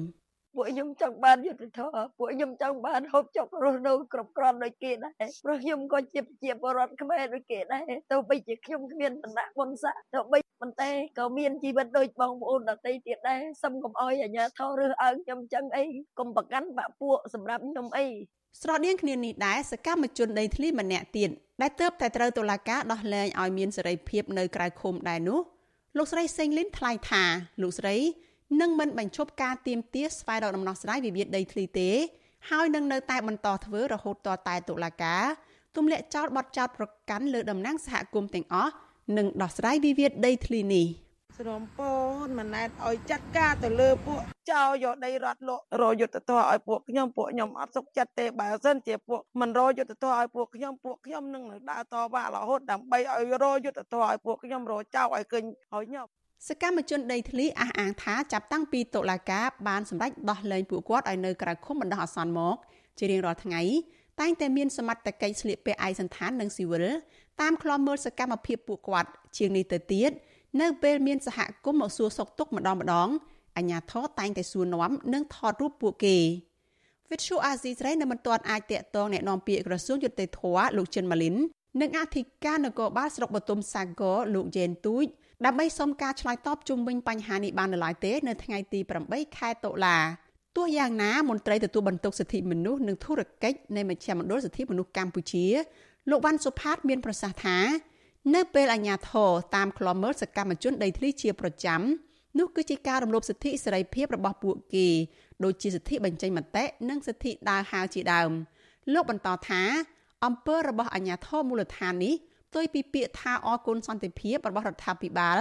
[0.55, 5.13] ពួកខ្ញុំចង់បានយុទ្ធធម៌ពួកខ្ញុំចង់បានហូបចុករស់នៅគ្រប់គ្រាន់ដូចគេដែរ
[5.45, 15.85] ព្រោះខ្ញុំក៏ជាជាបរដ្ឋខ្មែរដូចគេដែរទោះបីជាខ្ញុំគ្មានបណ្ដាក់បុណ្យស័ក្តិទោះបីប៉ុន្តែក៏មានជីវិតដូចបងប្អូនដទៃទៀតដែរសុំកុំអោយអាជ្ញាធររើសអើងខ្ញុំចឹងអី
[16.19, 18.07] កុំប្រកាន់បាក់ពួកសម្រាប់ខ្ញុំអី
[18.59, 21.31] ស្រដៀងគ្នានេះដែរសកម្មជនដីធ្លីម្នាក់ទៀត
[21.63, 25.41] ដែលទៅតែត្រូវតុលាការដោះលែងឲ្យមានសេរីភាពនៅក្រៅឃុំដែរនោះ
[25.97, 27.25] លោកស្រីសេងលីនថ្លែងថា
[27.63, 27.97] លោកស្រី
[28.61, 31.91] នឹងមិនបញ្ឈប់ការទៀមទាស្វែងរកដំណោះស្រាយវិវាទដីធ្លីទេ
[32.51, 35.25] ហើយនឹងនៅតែបន្តធ្វើរហូតតតែតុលាការ
[35.77, 38.73] ទម្លាក់ចោលបទចោទប្រកាន់លើតំណាងសហគមន៍ទាំងអស់
[39.17, 40.87] និងដោះស្រាយវិវាទដីធ្លីនេះ។
[41.41, 41.93] ស្រមពូ
[42.27, 56.07] នមិនណែតឲ្យចាត់ការទៅលើពួកចោលយកដីរត់លក់រយុទ្ធធរឲ្យពួកខ្ញុំពួកខ្ញុំអត់សុខចិត្តទេបើសិនជាពួកមិនរយុទ្ធធរឲ្យពួកខ្ញុំពួកខ្ញុំនឹងដើរតវ៉ារហូតដើម្បីឲ្យរយុទ្ធធរឲ្យពួកខ្ញុំរចោលឲ្យឃើញឲ្យខ្ញុំ
[56.49, 62.57] សកម្មជនដីធ្លីអះអាងថាចាប់តាំងពីតុលាការបានសម្រេចដោះលែងពួកគាត់ឲ្យនៅក្រៅឃុំបណ្ដោះអាសន្នមក
[62.99, 63.63] ជារៀងរាល់ថ្ងៃ
[64.21, 66.87] តែងតែមានសមត្ថកិច្ចស្លៀកពាក់ឯកសណ្ឋាននិងស៊ីវិល
[67.41, 70.11] តាមខ្លំមើលសកម្មភាពពួកគាត់ជាងនេះទៅទៀត
[70.61, 73.09] នៅពេលមានសហគមន៍មកសួរសុខទុក្ខម្ដងម្ដង
[73.57, 76.17] អាជ្ញាធរតែងតែសួរនាំនិងថតរូបពួកគេ
[77.11, 80.41] វិទ្យុអាស៊ីសេរីនៅមិនទាន់អាចតាក់ទងអ្នកនាំពាក្យក្រសួងយុតិធធ
[80.77, 81.37] លោកចិនម៉ាលីន
[81.81, 85.05] និងអធិការនគរបាលស្រុកបទុមសាគរលោកយ៉េនទូច
[85.45, 89.99] ដើម្បីសុំការឆ្លើយតបជុំវិញបញ្ហានេះបាននៅឡើយទេនៅថ្ងៃទី8ខែតុលា
[90.57, 95.47] ទោះយ៉ាងណាមន្ត្រីទទួលបន្ទុកសិទ្ធិមនុស្សនិងធុរកិច្ចនៃមជ្ឈមណ្ឌលសិទ្ធិមនុស្សកម្ពុជា
[96.11, 97.59] លោកវ៉ាន់សុផាតមានប្រសាសន៍ថា
[98.35, 101.81] នៅពេលអាជ្ញាធរតាមខ្លំមើលសកម្មជនដីធ្លីជាប្រចាំ
[102.39, 104.89] នោះគឺជាការរំលោភសិទ្ធិសេរីភាពរបស់ពួកគេ
[105.45, 108.31] ដូចជាសិទ្ធិបញ្ចេញមតិនិងសិទ្ធិដើរហើរជាដើម
[108.93, 109.63] លោកបន្តថា
[110.25, 112.15] អំពើរបស់អាជ្ញាធរមូលដ្ឋាននេះ
[112.49, 115.39] ផ្ទុយពីពាក្យថាអគុណសន្តិភាពរបស់រដ្ឋាភិបាល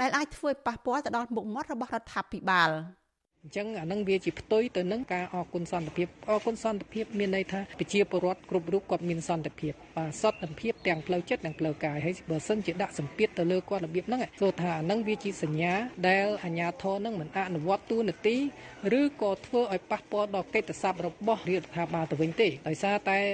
[0.00, 2.70] ដែលអាចធ្វើឲ្យប៉ះពាល់ទៅដល់មុខមាត់របស់រដ្ឋាភិបាល។
[3.46, 15.74] អញ្ចឹងអានឹងវាជាផ្ទុយទៅនឹងការអគុណសន្តិភាពអគុណសន្តិភាពមានន័យថាប្រជាពលរដ្ឋគ្រប់រូបគាត់មានសន្តិភាពបាទសន្តិភាពទាំងផ្លូវចិត្តនិងផ្លូវកាយហើយបើសិនជាដាក់សម្ពាធទៅលើគាត់របៀបហ្នឹងគឺថាអានឹងវាជាសញ្ញា
[16.08, 18.36] ដែលអាជ្ញាធរនឹងមិនអនុវត្តទូនាទី
[19.00, 23.24] ឬក៏ធ្វើឲ្យប៉ះពាល់ដល់កិត្តិស័ព្ទរបស់រដ្ឋាភិបាលទៅវិញទេដោយសារតែរ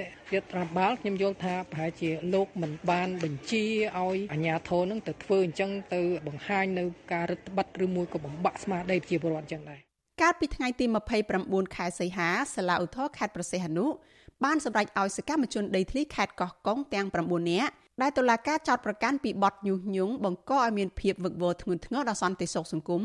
[0.41, 3.65] ដ្ឋាភិបាលខ្ញុំយល់ថាប្រហែលជាលោកមិនបានបញ្ជា
[3.99, 9.81] ឲ្យអាជ្ញាធរនឹងទៅធ្វើអញ្ចឹងទៅបង្ហាញនៅការរឹតបន្តឹងឬមួយក៏បំបាក់ស្មារតីប្រជាពលរដ្ឋអញ្ចឹងដែរ
[10.21, 10.85] កាលពីថ្ងៃទី
[11.29, 13.85] 29ខែសីហាសាលាឧទ្ធរខេត្តប្រសេះអនុ
[14.43, 23.03] បានសម្រេចឲ្យសកម្មជនដីធ្លីខេត្តកោះកុងទាំង9នាក់ដែលតុលាការចោទប្រកាន់ពីបទញុះញង់បង្កឲ្យមានភាពវឹកវរធ្ងន់ធ្ងរដល់សន្តិសុខសង្គម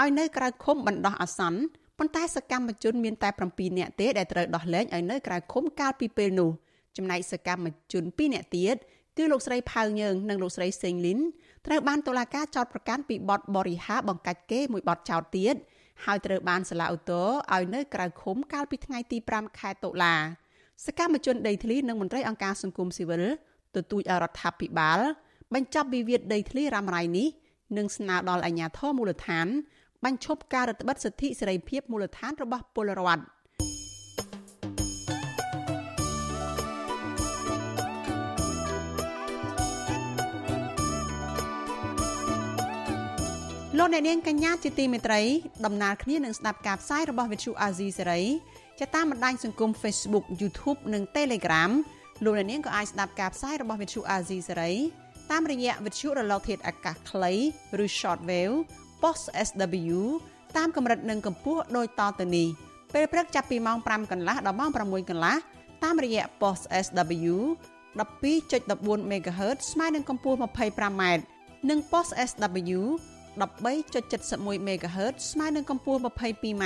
[0.00, 1.60] ឲ្យនៅក្រៅឃុំបណ្ដោះអាសន្ន
[1.98, 6.50] ប៉ុន្តែសកម្មជនមានតែ7នាក់ទេដែលត្រូវដោះលែងឲ្យនៅក្រៅឃុំកាលពីពេលនោះ
[6.96, 8.76] ចំណែកសកម្មជន2នាក់ទៀត
[9.18, 11.18] គឺលោកស្រីផៅញើងនិងលោកស្រីសេងលីន
[11.66, 15.56] ត្រូវបានតុលាការចោទប្រកាន់ពីបទបរិហាបង្កាច់គេមួយបទចោទទៀត
[16.04, 20.14] ហើយត្រូវបានសាលាឧទ្ធរឲ្យនៅក្រៅឃុំកាលពីថ្ងៃទី5ខែតុលា
[20.86, 23.24] សកម្មជនដីធ្លីនិងមន្ត្រីអង្គការសង្គមស៊ីវិល
[23.76, 25.00] ទទូចឲ្យរដ្ឋាភិបាល
[25.54, 27.28] បញ្ចប់វិវាទដីធ្លីរ៉ាំរ៉ៃនេះ
[27.76, 29.46] និងស្នើដល់អាជ្ញាធរមូលដ្ឋាន
[30.04, 33.22] បញ្ឈប់ការរឹតបន្តឹងសិទ្ធិសេរីភាពមូលដ្ឋានរបស់ពលរដ្ឋ
[43.82, 45.20] លោកអ្នកនាងកញ្ញាជាទីមេត្រី
[45.64, 48.22] ដំណើរគ្នានឹងស្ដាប់ការផ្សាយរបស់វិទ្យុអាស៊ីសេរី
[48.78, 51.70] ជាតាមបណ្ដាញសង្គម Facebook YouTube និង Telegram
[52.24, 54.72] លោកអ្នកនាងក៏អាចស្ដាប់ការផ្សាយរបស់វិទ្យុអាស៊ីសេរី
[55.30, 57.32] តាមរយៈវិទ្យុរលកធាតុអាកាសខ្លី
[57.82, 58.56] ឬ Shortwave
[59.02, 59.98] Post SW
[60.56, 62.48] តាមកម្រិតនិងកម្ពស់ដូចតទៅនេះ
[62.94, 65.36] ពេលព្រឹកចាប់ពីម៉ោង5កន្លះដល់ម៉ោង6កន្លះ
[65.84, 67.34] តាមរយៈ Post SW
[67.98, 71.02] 12.14 MHz ស្មើនឹងកម្ពស់ 25m
[71.70, 72.80] និង Post SW
[73.40, 76.64] 13.71 MHz ស្មើនឹងកម្ពស់ 22m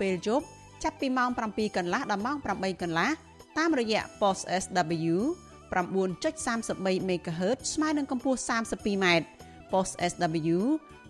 [0.00, 0.46] ពេលយប់
[0.82, 3.10] ចាប់ពីម៉ោង7កន្លះដល់ម៉ោង8កន្លះ
[3.58, 5.16] តាមរយៈ post SW
[5.72, 9.06] 9.33 MHz ស្មើនឹងកម្ពស់ 32m
[9.72, 10.58] post SW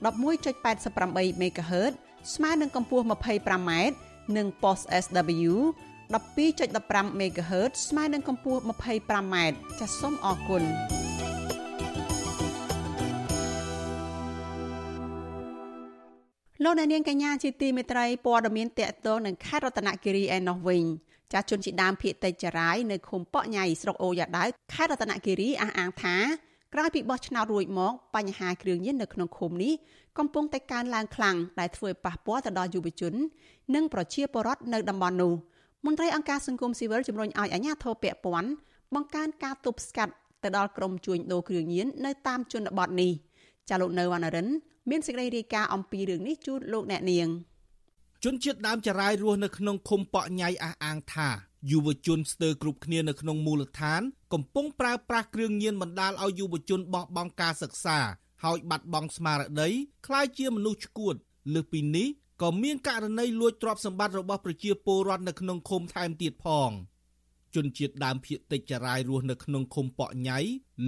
[0.04, 1.92] 11.88 MHz
[2.34, 3.72] ស្មើនឹងកម្ពស់ 25m
[4.36, 5.52] និង post SW
[6.14, 9.36] 12.15 MHz ស្មើនឹងកម្ពស់ 25m
[9.80, 10.64] ចាសសូមអរគុណ
[16.62, 20.82] លោកអ្នកនាងកញ្ញាជាទីមេត្រីព័ត៌មានតកតងនឹងខេត្តរតនគិរីឯណោះវិញ
[21.32, 26.16] ចាស់ជនជាដើមភៀកតិចចរាយនៅឃុំប៉ក់ញ៉ៃស្រុកអូយ៉ាដាវខេត្តរតនគិរីអះអាងថា
[26.74, 29.72] ក្រោយពីបោះឆ្នោតរួចមកបញ្ហាគ្រឿងញៀននៅក្នុងឃុំនេះ
[30.18, 33.14] កំពុងតែកើនឡើងខ្លាំងដែលធ្វើឲ្យប៉ះពាល់ទៅដល់យុវជន
[33.74, 35.32] និងប្រជាពលរដ្ឋនៅតំបន់នោះ
[35.86, 38.50] មន្ត្រីអង្គការសង្គមស៊ីវិលជំរុញឲ្យអាជ្ញាធរពាក់ព័ន្ធ
[38.94, 40.12] បង្កើនការទប់ស្កាត់
[40.42, 43.12] ទៅដល់ក្រុមជួញដូរគ្រឿងញៀននៅតាមជនបទនេះ
[43.69, 44.47] ចាលោកនៅវណ្ណរិន
[44.89, 47.27] មានសេចក្តីរាយការណ៍អំពីរឿងនេះជូនលោកអ្នកនាង
[48.23, 51.29] ជនជាតិដើមចរាយរស់នៅក្នុងឃុំប៉ក់ញ៉ៃអះអាងថា
[51.71, 54.01] យុវជនស្ទើរគ្រប់គ្នានៅក្នុងមូលដ្ឋាន
[54.33, 57.99] កំពុងប្រើប្រាស់គ្រឿងញៀនបណ្ដាលឲ្យយុវជនបោះបង់ការសិក្សា
[58.43, 59.69] ហើយបាត់បង់ស្មារតី
[60.05, 61.15] คล้ายជាមនុស្សឈួត
[61.53, 62.07] លើសពីនេះ
[62.41, 66.69] ក៏មានករណីលួចទ្រព្យសម្បត្តិរបស់ប្រជាពលរដ្ឋនៅក្នុងឃុំថែមទៀតផង
[67.55, 70.39] ជនជាតិដើមភាគតិចចរាយរស់នៅក្នុងឃុំប៉ក់ញ៉ៃ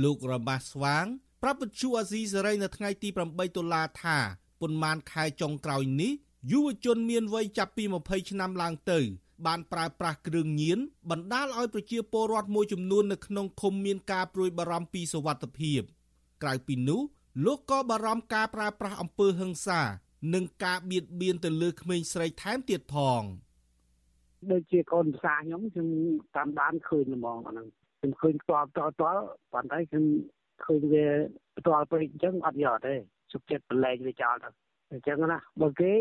[0.03, 1.05] លោករបាស្វាង
[1.42, 4.18] ប្រាប់វិទ្យុអាស៊ីសេរីនៅថ្ងៃទី8តុលាថា
[4.60, 6.12] ប៉ុន្មានខែចុងក្រោយនេះ
[6.52, 9.00] យុវជនមានវ័យចាប់ពី20ឆ្នាំឡើងទៅ
[9.46, 10.78] បានប្រើប្រាស់គ្រឿងញៀន
[11.10, 15.80] បណ្ដាលឲ្យប្រជាពលរដ្ឋមួយចំនួននៅក្នុងឃុំមានការព្រួយបារម្ភពីសុវត្ថិភាព
[16.42, 17.00] ក្រៅពីនោះ
[17.44, 19.80] លោកក៏បារម្ភការប្រើប្រាស់អំពើហិង្សា
[20.34, 23.22] និងការបៀតបៀនទៅលើក្មេងស្រីថែមទៀតផង
[24.50, 25.88] ដូចជាកូនផ្សារខ្ញុំខ្ញុំ
[26.36, 27.66] តាមដានឃើញហ្មងអាហ្នឹង
[27.98, 29.02] ខ្ញុំឃើញស្ទាល់តត
[29.52, 30.04] ប៉ុន្តែខ្ញុំ
[30.64, 31.06] ឃើញវា
[31.56, 32.94] ផ្ទាល់ពេកអញ្ចឹងអត់យកទេ
[33.32, 34.48] សុខចិត្តប្រឡែងវាចោលទៅ
[34.92, 35.92] អញ្ចឹងណាបើគេ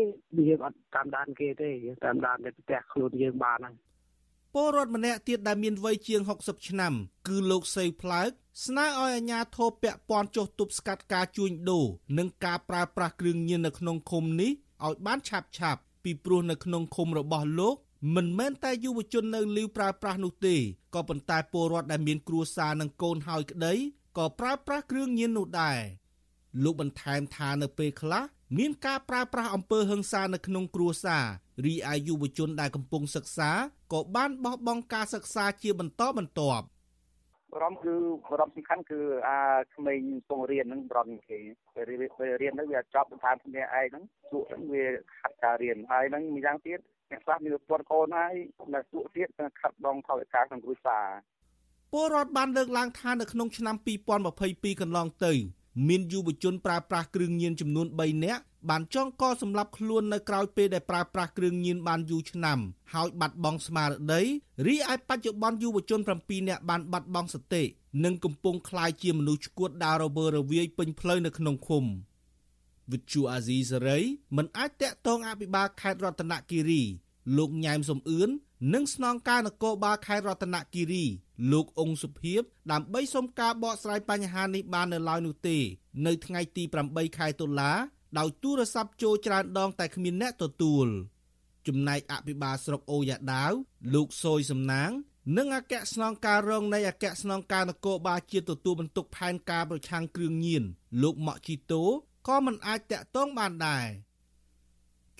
[0.48, 3.76] យើងអត់តាមដានគេទេយើងតាមដានតែផ្ទះខ្លួនយើងបានហើយ
[4.54, 6.92] ពលរដ្ឋម្នាក់ទៀតដែលមានវ័យជាង60ឆ្នាំ
[7.28, 8.30] គឺលោកសេវផ្លើក
[8.66, 11.86] ស្នើឲ្យអាជ្ញាធរពាក់ព័ន្ធចុះទប់ស្កាត់ការជួញដូរ
[12.18, 14.52] និងការប្រើប្រាស់គ្រឿងញៀននៅក្នុងឃុំនេះ
[14.84, 17.76] ឲ្យបានឆាប់ឆាប់ពីព្រោះនៅក្នុងឃុំរបស់លោក
[18.16, 20.56] មិនមែនតែយុវជននៅលីវប្រើប្រាស់នោះទេ
[20.94, 23.74] ក៏ប៉ុន្តែពលរដ្ឋដែលមានគ្រួសារនិងកូនហើយក្តី
[24.18, 25.80] ក៏ប្រើប្រាស់គ្រឿងញៀននោះដែរ
[26.64, 28.22] លោកបន្ថែមថានៅពេលខ្លះ
[28.58, 31.24] មានការប្រើប្រាស់អំពើហិង្សានៅក្នុងគ្រួសារ
[31.64, 33.50] រីឯយុវជនដែលកំពុងសិក្សា
[33.92, 36.64] ក៏បានបោះបង់ការសិក្សាជាបន្តបន្ទាប់
[37.54, 37.94] បរំគឺ
[38.30, 39.40] បរំសំខាន់គឺអា
[39.74, 41.38] ក្មេងកំពុងរៀនហ្នឹងបរំគេ
[41.74, 41.84] ពេល
[42.42, 44.84] រៀនហ្នឹងវាចប់តាមគ្នាឯងហ្នឹងពួកហ្នឹងវា
[45.20, 46.78] ខាត់ការរៀនហើយហ្នឹងម្យ៉ាងទៀត
[47.10, 48.34] អ្នកខ្លះមានពតកូនហើយ
[48.74, 49.28] នៅពួកទៀត
[49.60, 51.06] ខាត់ដងថវិកាក្នុងគ្រួសារ
[51.91, 53.75] ពលរដ្ឋបានលើកឡើងថានៅក្នុងឆ្នាំ
[54.27, 55.33] 2022កន្លងទៅ
[55.87, 62.59] មានយុវជនប្រើប្រាស់គ្រឿងញៀនចំនួន3នាក់បានចងកសម្លាប់ខ្លួននៅក្រៅពេលដែលប្រើប្រាស់គ្រឿងញៀនបានយូរឆ្នាំ
[62.93, 64.21] ហើយបាត់បង់ស្មារតី
[64.67, 67.63] រីឯបច្ចុប្បន្នយុវជន7នាក់បានបាត់បង់សតិ
[68.03, 71.83] និងកំពុងคล้ายជាមនុស្សឈួតដើររវើរវាយពេញផ្លូវនៅក្នុងឃុំ
[72.91, 73.99] វិទ្យុអាស៊ីសេរី
[74.37, 76.81] មិនអាចតាក់ទងអភិបាលខេត្តរតនគិរី
[77.37, 78.29] លោកញ៉ែមសំអឿន
[78.73, 81.03] និងស្នងការនគរបាលខេត្តរតនគិរី
[81.52, 85.58] លោកអង្គសុភិបដើម្បីសុំការបកស្រាយបញ្ហានេះបាននៅឡើយនោះទេ
[86.06, 87.72] នៅថ្ងៃទី8ខែតុលា
[88.18, 90.86] ដោយទូរស័ព្ទចូលច្រើនដងតែគ្មានអ្នកទទួល
[91.66, 93.52] ចំណែកអភិបាលស្រុកអូយ៉ាដាវ
[93.94, 94.90] លោកសយសំណាង
[95.36, 100.64] និងអគ្គស្នងការរងនៃអគ្គស្នងការនគរបាលជាតិទទួលបន្ទុកផែនការប្រឆាំងគ្រឿងញៀន
[101.02, 101.82] លោកម៉ាក់ជីតូ
[102.28, 103.86] ក៏មិនអាចតាក់ទងបានដែរ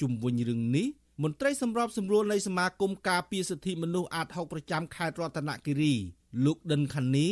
[0.00, 0.86] ជុំវិញរឿងនេះ
[1.22, 5.94] មន្ត្រីសម្របសម្រួលនៃសមាគមការពារសិទ្ធិមនុស្សអាត6ប្រចាំខេត្តរតនគិរី
[6.44, 7.28] លោកដិនខានី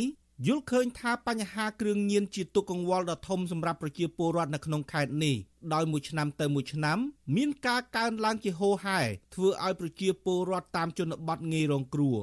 [0.47, 5.35] យល់ឃើញថាបញ្ហាគ្រឿងញៀនជាទុកកង្វល់ដ៏ធំសម្រាប់ប្រជាពលរដ្ឋនៅក្នុងខេត្តនេះ
[5.73, 6.97] ដោយមួយឆ្នាំទៅមួយឆ្នាំ
[7.35, 8.99] មានការកើនឡើងជាហូរហែ
[9.33, 12.17] ធ្វើឲ្យប្រជាពលរដ្ឋតាមជនបទងាយរងគ្រោះ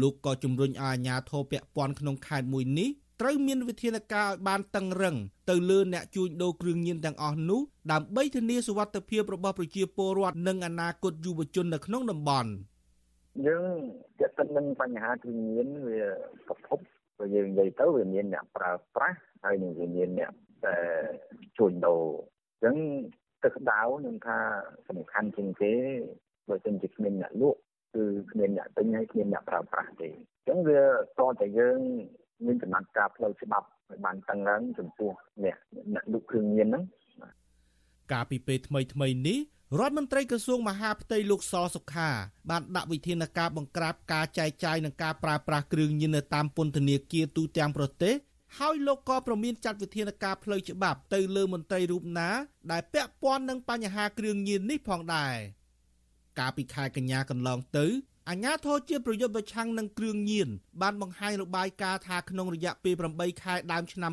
[0.00, 2.88] លោកក៏ជំរុញឲ្យអាជ្ញាធរពាក់ព័ន្ធក្នុងខេត្តមួយនេះ
[3.20, 5.16] ត្រូវមានវិធានការឲ្យបានតឹងរឹង
[5.50, 7.60] ទៅលើអ្នកជួញដូរគ្រឿងញៀនទាំងអស់នោះ
[7.92, 12.50] ដើម្បីធានាសុវត្ថិភាពរបស់ប្រជាពលរដ្ឋនិងអនាគតយុវជននៅក្នុងតំបន់
[13.46, 13.72] យើង
[14.20, 16.02] ចាត់ទុកនឹងបញ្ហាគ្រឿងញៀនវា
[16.46, 16.78] ប្រភព
[17.16, 20.32] ព្រោះយើងនិយាយទៅវាមានអ្នកប្រើប្រាស់ហើយនឹងវាមានអ្នក
[20.64, 20.76] តែ
[21.56, 22.02] ជួញដូរ
[22.50, 22.76] អញ្ចឹង
[23.44, 24.38] ទឹកដៅនឹងថា
[24.88, 25.74] សំខាន់ជាងគេ
[26.48, 27.60] បើមិនជាគ្មានអ្នកលក់
[27.94, 30.80] គឺគ្មានអ្នកទិញហើយគ្មានអ្នកប្រើប្រាស់ទេអញ្ចឹងវា
[31.18, 31.80] តតែយើង
[32.46, 35.12] មានចំណាត់ការផ្លូវច្បាប់ឲ្យបានតឹងរ៉ឹងចំពោះ
[35.44, 35.56] អ្នក
[35.94, 36.84] អ្នកលក់គ្រឿងញៀនហ្នឹង
[38.12, 39.38] កាលពីពេលថ្មីថ្មីនេះ
[39.78, 42.10] រដ្ឋមន្ត្រីក្រសួងមហាផ្ទៃលោកសសុខា
[42.50, 48.14] បានដាក់វិធានការបង្ក្រាបការចែកចាយនិងការប្រើប្រាស់គ្រឿងញៀននៅតាមពន្ធនាគារទូទាំងប្រទេស
[48.58, 52.30] ហើយលោកក៏ប្រមានចាត់វិធានការផ្លូវច្បាប់ទៅលើមន្ត្រីរូបណា
[52.72, 55.36] ដែលពាក់ព័ន្ធនឹងបញ្ហាគ្រឿងញៀននេះផងដែរ
[56.38, 57.86] កាលពីខែកញ្ញាកន្លងទៅ
[58.30, 60.48] អាញាធរជាប្រយុទ្ធប្រឆាំងនឹងគ្រឿងញៀន
[60.82, 64.12] បានបង្ហាញរបាយការណ៍ថាក្នុងរយៈពេល8ខែដើមឆ្នាំ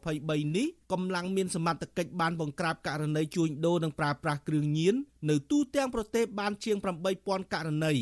[0.00, 4.94] 2023នេះកម្លាំងមានសមត្ថកិច្ចបានបង្ក្រាបករណីជួញដូរនិងប្រើប្រាស់គ្រឿងញៀន
[5.30, 6.76] នៅទូទាំងប្រទេសបានជាង
[7.16, 7.94] 8000ករណី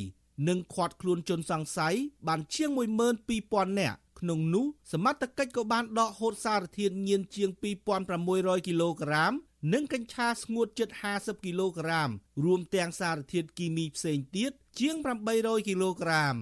[0.49, 1.95] និងឃាត់ខ្លួនជនសង្ស័យ
[2.29, 2.71] បានជាង
[3.25, 7.51] 12000នាក់ក្នុងនោះសមត្ថកិច្ចក៏បានដកហូតសារធាតុញៀនជាង
[8.09, 9.33] 2600គីឡូក្រាម
[9.73, 12.11] និងកញ្ឆាស្ងួតជិត50គីឡូក្រាម
[12.45, 14.97] រួមទាំងសារធាតុគីមីផ្សេងទៀតជាង
[15.33, 16.37] 800គីឡូក្រាម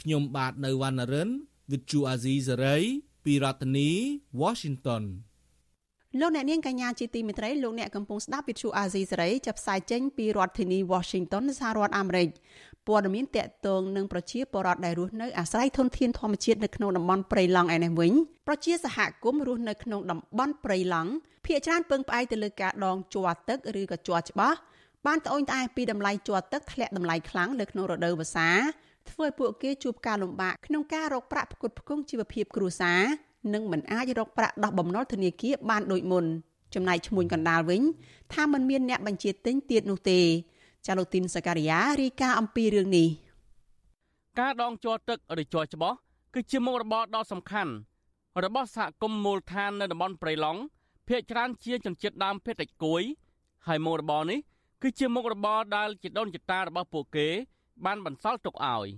[0.00, 1.30] ខ្ញុំបាទនៅវណ្ណរិន
[1.70, 2.84] With Chu Azizi Saray
[3.24, 3.90] ពីរដ្ឋធានី
[4.42, 5.04] Washington
[6.20, 12.28] លោកអ្នកនាងកញ្ញាជាទីមេត្រីលោកអ្នកកំពុងស្ដាប់វិទ្យុអាស៊ីសេរីចាប់ផ្សាយចេញពីរដ្ឋធានី Washington សហរដ្ឋអាមេរិក
[12.86, 18.12] ព័ត៌មានតកតងនឹងប្រជាពលរដ្ឋដែលរស់នៅអាស្រ័យធនធានធម្មជាតិនៅក្នុងតំបន់ព្រៃឡង់ឯនេះវិញ
[18.48, 21.10] ប្រជាសហគមន៍រស់នៅក្នុងតំបន់ព្រៃឡង់
[21.44, 24.58] ភ្នាក់ច្រើនពឹងផ្អែកទៅលើការដងជ័រទឹកឬក៏ជ័រច្បាស់
[25.06, 28.48] បានត្អូញត្អែពីតម្លៃជ័រទឹកធ្លាក់តម្លៃខ្លាំងនៅក្នុងរដូវវស្សា
[29.10, 33.00] ធ្វើឲ្យពួកគេជួបការលំបាកក្នុងការរកប្រាក់ផ្គត់ផ្គង់ជីវភាពគ្រួសារ
[33.54, 36.24] និងមិនអាចរកប្រាក់ដោះបំណុលធនាគារបានដូចមុន
[36.74, 37.82] ចំណែកឈ្មួញកណ្ដាលវិញ
[38.32, 40.20] ថាมันមានអ្នកបញ្ជាទិញទៀតនោះទេ
[40.86, 43.08] ចាលោកទីនសការីយ៉ារាយការណ៍អំពីរឿងនេះ
[44.38, 45.92] ការដងជ័រទឹកឬជ័រច្បោះ
[46.34, 47.72] គឺជាមុខរបរដ៏សំខាន់
[48.44, 50.60] របស់សហគមន៍មូលដ្ឋាននៅតំបន់ព្រៃឡង់
[51.08, 53.02] ភ ieck ច្រើនជាជនជាតិដើមភេទតិចគួយ
[53.66, 54.38] ហើយមុខរបរនេះ
[54.82, 57.28] គឺជាមុខរបរដែលជីដូនជីតារបស់ពួកគេ
[57.84, 58.88] បានបន្សល់ទុកឲ្យ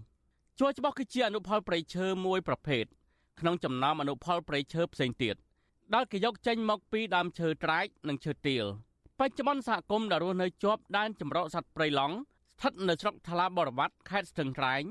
[0.58, 2.84] ជ័រច្បោះគឺជាអនុផលព្រៃឈើមួយប្រភេទ
[3.40, 5.34] ក្នុងចំណោមអនុផលព្រៃឈើផ្សេងទៀត
[5.94, 8.64] ដែលគេយកចេញមកពីដើមឈើត្រាចនិងឈើទាល
[9.22, 14.82] បច្ចុប្បន្នសហគមន៍ដែលរស់នៅជាប់ដែនចម្រោកសត្វព្រៃឡង់ស្ថិតនៅស្រុកថ្លាបរវត្តខេត្តស្ទឹងត្រែង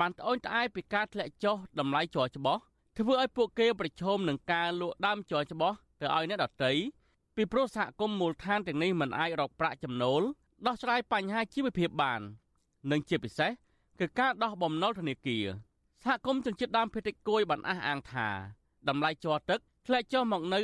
[0.00, 2.56] បានត្អូញត្អែពីការធ្លាក់ចុះតម្លៃជ័រច្បោះ
[2.98, 6.72] ធ្វើឲ្យពួកគេប្រឈមនឹងការលក់ដើមជ័រច្បោះទៅឲ្យអ្នកដទៃ
[7.36, 10.22] ពីព្រោះសហគមន៍មូលដ្ឋានទាំងនេះមិនអាចរកប្រាក់ចំណូល
[10.66, 12.20] ដោះស្រាយបញ្ហាជីវភាពបាន
[12.90, 13.50] និងជាពិសេស
[14.00, 15.46] គឺការដោះបំណុលធនាគារ
[16.04, 18.28] សហគមន៍ជនជាតិដើមភាគតិចគួយបានអះអាងថា
[18.88, 20.58] តម្លៃជ័រទឹកធ្លាក់ចុះមកនៅ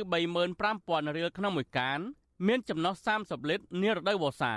[0.55, 2.01] 35,000រៀលក្នុងមួយកាន
[2.47, 4.53] មានចំណុះ30លីត្រនារដូវវស្សា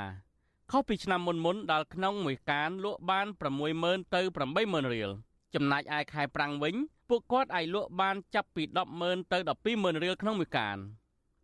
[0.70, 3.26] ខុសពីឆ្នាំមុនមុនដែលក្នុងមួយកានលក់បាន
[3.70, 4.20] 60000ទៅ
[4.56, 5.10] 80000រៀល
[5.54, 6.74] ចំណែកឯខែប្រាំងវិញ
[7.08, 8.62] ពួកគាត់អាចលក់បានចាប់ពី
[8.98, 9.38] 100,000ទៅ
[9.70, 10.76] 120,000រៀលក្នុងមួយកាន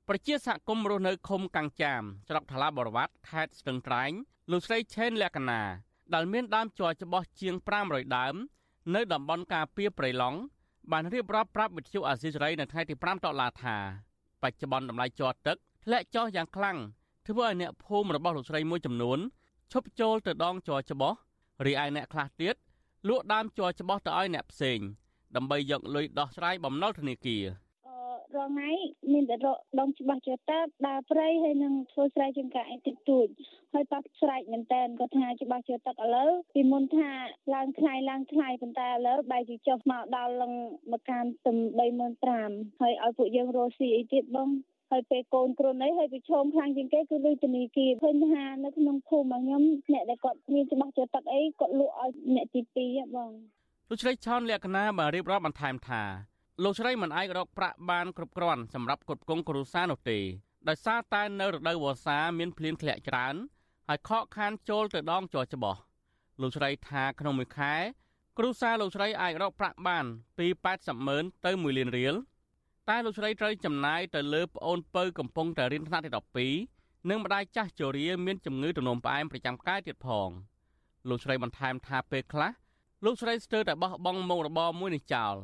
[0.08, 4.10] ប្រជាសហគមន៍រស់នៅឃុំកាំងចាមស្រុកថ្លាបរវត្តខេត្តស្ទឹងត្រែង
[4.50, 5.62] លោកស្រីឆេនលក្ខណា
[6.14, 7.54] ដែលមានដើមជ័រច្បោះជាង
[7.86, 8.34] 500ដើម
[8.94, 10.38] នៅតំបន់ការពារព្រៃឡង់
[10.92, 13.76] បានរៀបរាប់ប្រាប់វិទ្យុអាស៊ីសេរីនៅថ្ងៃទី5តុលាថា
[14.42, 16.78] បច្ចុប្បន្នតម្លៃជ័រទឹក ធ្លាក់ចុះយ៉ាងខ្លាំង
[17.28, 19.18] ធ្វើឲ្យអ្នកភូមិរបស់លោកស្រីមួយចំនួន
[19.72, 21.12] ឈប់ចូលទៅដងជ័រច្បោះ
[21.66, 22.54] រីឯអ្នកខ្លះទៀត
[23.08, 24.78] លក់ដើមជ័រច្បោះទៅឲ្យអ្នកផ្សេង
[25.36, 27.44] ដើម្បីយកលុយដោះស្រាយបំណុលធនាគារ
[28.36, 28.70] រងថ្ងៃ
[29.12, 33.26] មានតែរកដងច្បាស់ចតាដើរព្រៃហើយនឹងធ្វើស្រែចម្ការអីតិចតួច
[33.72, 37.10] ហើយប៉ះស្រែកមែនតើគាត់ថាច្បាស់ជទឹកឥឡូវពីមុនថា
[37.54, 40.54] ឡើងថ្លៃឡើងថ្លៃប៉ុន្តែឥឡូវបែរជាចុះមកដល់ឡើង
[40.92, 41.52] មកកានទៅ
[42.12, 44.48] 35000ហើយឲ្យពួកយើងរស់ស៊ីអីទៀតបង
[44.94, 53.30] ហើយពេលកូនគ្រុនអីហើយប្រឈមខ្លាំងជាងគេគឺលុយធនីគារឃើញថានៅក្នុងភូមិរបស់ខ្ញុំអ្នកដែលគាត់មានច្បាស់ជទឹកអីគាត់លក់ឲ្យអ្នកទី2បង
[53.88, 56.02] លោកស្រីឆនលក្ខណៈបានរៀបរាប់បន្ថែមថា
[56.64, 60.18] លោកស្រីមិនអាចរកប្រាក់បានគ្រប់គ្រាន់សម្រាប់គ្រប់គ្រងគ្រួសារនោះទេ
[60.68, 63.34] ដោយសារតែនៅរដូវវស្សាមានភ្លៀងធ្លាក់ច្រើន
[63.88, 65.76] ហើយខកខានចូលទៅដងចរច្បោះ
[66.40, 67.74] លោកស្រីថាក្នុងមួយខែ
[68.38, 70.04] គ្រួសារលោកស្រីអាចរកប្រាក់បាន
[70.38, 72.14] ពី80ម៉ឺនទៅ1លានរៀល
[72.90, 80.28] តែលោកស្រីត្រូវចំណាយទៅលើប្អូនពៅកំពុងតែរៀនថ្នាក់ទី12និងម្ដាយចាស់ជរាមានជំងឺទំនោរផ្អែមប្រចាំកាយទៀតផង
[81.08, 82.50] លោកស្រីបន្ថែមថាពេលខ្លះ
[83.04, 85.34] លោកស្រីស្ទើរតែបោះបង់មុខរបរមួយនេះចោល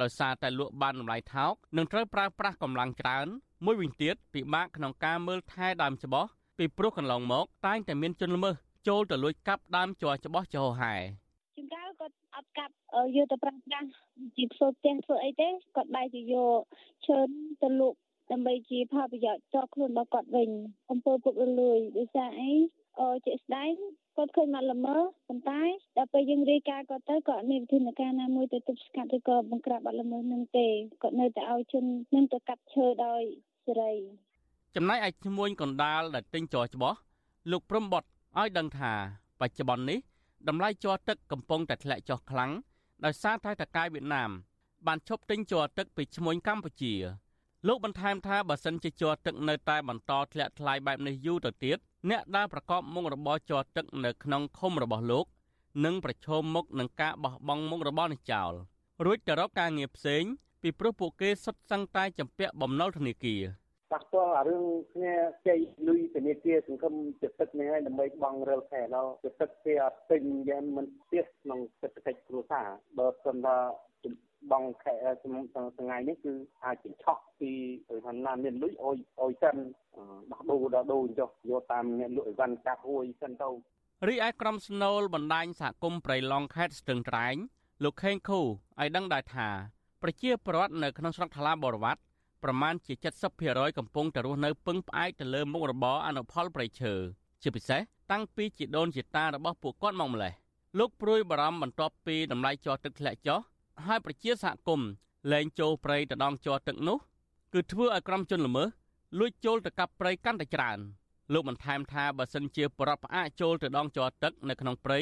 [0.00, 3.26] ដោយសារតែលក់បានតម្លៃថោកនិងត្រូវប្រើប្រាស់កម្លាំងច្រើន
[3.64, 6.26] មួយវិញទៀតពិបាកក្នុងការមើលថែដើមច្បោះ
[6.58, 8.54] ពីព្រោះកន្លងមកតែងតែមានជនល្មើស
[8.88, 11.31] ចូលទៅលួចកាប់ដើមជ័រច្បោះចោលហែជួនកាលគាត់អត់
[12.58, 12.74] កាប់
[13.16, 13.88] យកទៅប្រើប្រាស់
[14.36, 16.60] ជាធ្វើផ្ទះធ្វើអីទេគាត់បែរជាយក
[17.06, 17.18] ឈើ
[17.62, 17.98] ទៅលក់
[18.32, 20.50] ដើម្បីជាផលប្រយោជន៍ចោលខ្លួនរបស់គាត់វិញ
[20.90, 22.52] អំពើពុករលួយដោយសារអី
[23.00, 23.72] អឺជាក់ស្ដែង
[24.16, 24.96] គាត់ឃើញមកល្មើ
[25.28, 25.62] ប៉ុន្តែ
[25.96, 30.66] ដល់ពេលយើងរាយការណ៍គាត់ទៅគាត់មានវិធានការណាមួយទៅទប់ស្កាត់ឬក៏បង្ក្រាបបទល្មើសនឹងទេ
[31.02, 31.84] គាត់នៅតែឲ្យជន
[32.14, 33.22] នឹងទៅកាត់ឈើដោយ
[33.64, 33.92] សេរី
[34.76, 36.94] ចំណែកឯឈ្មួញកណ្ដាលដែលទិញចរច្បោះ
[37.50, 38.06] លោកព្រំបត់
[38.38, 38.92] ឲ្យដឹងថា
[39.40, 39.98] បច្ចុប្បន្ននេះ
[40.48, 42.52] តម្លៃជ័រទឹកកំពុងតែធ្លាក់ចុះខ្លាំង
[43.04, 44.30] ដោយសារតែតកាយវៀតណាម
[44.86, 46.94] បានឈប់ទិញជ័រទឹកពីឈ្មួញកម្ពុជា
[47.66, 51.78] លោកបន្ថែមថាបើសិនជាជ័រទឹកនៅតែបន្តធ្លាក់ថ្លៃបែបនេះយូរទៅទៀត
[52.10, 55.26] អ្នកដែលប្រកបមុខរបរជ័រទឹកនៅក្នុងឃុំរបស់លោក
[55.84, 58.52] នឹងប្រឈមមុខនឹងការបោះបង់មុខរបរនេះចោល
[59.04, 60.22] រួចទៅរកការងារផ្សេង
[60.62, 63.42] ពីព្រោះពួកគេសុទ្ធសឹងតែចម្ពាក់បំណុលធនាគារ
[63.92, 65.14] ប៉ះពាល់អារឿងគ្នា
[65.48, 73.56] ជ័យលុយធនាគារសង្គមចិត្តទឹកនេះហើយដើម្បីបង់រិលខែដល់ចិត្តទឹកគេអត់ទិញយ៉ាងមិនទៀតក្នុងសេដ្ឋកិច្ចគ្រួសារបើមិនថា
[74.52, 76.32] បងខែថ្ងៃនេះគឺ
[76.64, 77.50] អាចជាឆក់ពី
[78.06, 79.56] ថាណាមានលុយអុយអុយសិន
[80.32, 83.50] ដោះដូរដោះដូរចុះយកតាមអ្នកលក់អីវ៉ាន់កាត់ហួយសិនទៅ
[84.08, 87.36] រីឯក្រុមស្នូលបណ្ដាញសហគមន៍ប្រៃឡង់ខេត្តស្ទឹងត្រែង
[87.84, 89.48] លោកខេងខូឲ្យដឹងដែរថា
[90.02, 92.00] ប្រជាពលរដ្ឋនៅក្នុងស្រុកថ្លាបរវត្ត
[92.42, 92.94] ប្រមាណជា
[93.36, 96.92] 70%កំពុងតែរស់នៅពឹងផ្អែកទៅលើមុខរបរអនុផលប្រៃឈើ
[97.42, 100.32] ជាពិសេសតាំងពីជីដូនជីតារបស់ពួកគាត់មកម្លេះ
[100.78, 103.40] លោកព្រួយបារម្ភបន្ទាប់ពីតម្លៃជ័រទឹកធ្លាក់ចុះ
[103.86, 104.88] ហើយប្រជាសហគមន៍
[105.32, 106.98] លែងចូលព្រៃទៅដងជ័រទឹកនោះ
[107.52, 108.68] គឺធ្វើឲ្យក្រុមជនល្មើស
[109.18, 110.78] លួចចូលទៅកាប់ព្រៃកាន់តែច្រើន
[111.32, 115.00] លោកបន្ថែមថាបើសិនជាបរិបផ្អាកចូលទៅដងជ័រទឹកនៅក្នុងព្រៃ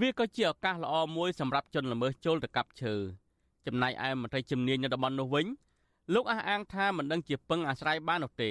[0.00, 2.94] វាក៏ជាឱកាសល្អមួយសម្រាប់ជនល្មើសចូលទៅកាប់ឈើ
[3.66, 5.46] ចំណែកឯមន្ត្រីជំនាញនៅតំបន់នោះវិញ
[6.14, 8.50] លោកអះអាងថាមិនដឹងជាពឹងអាស្រ័យបាននោះទេ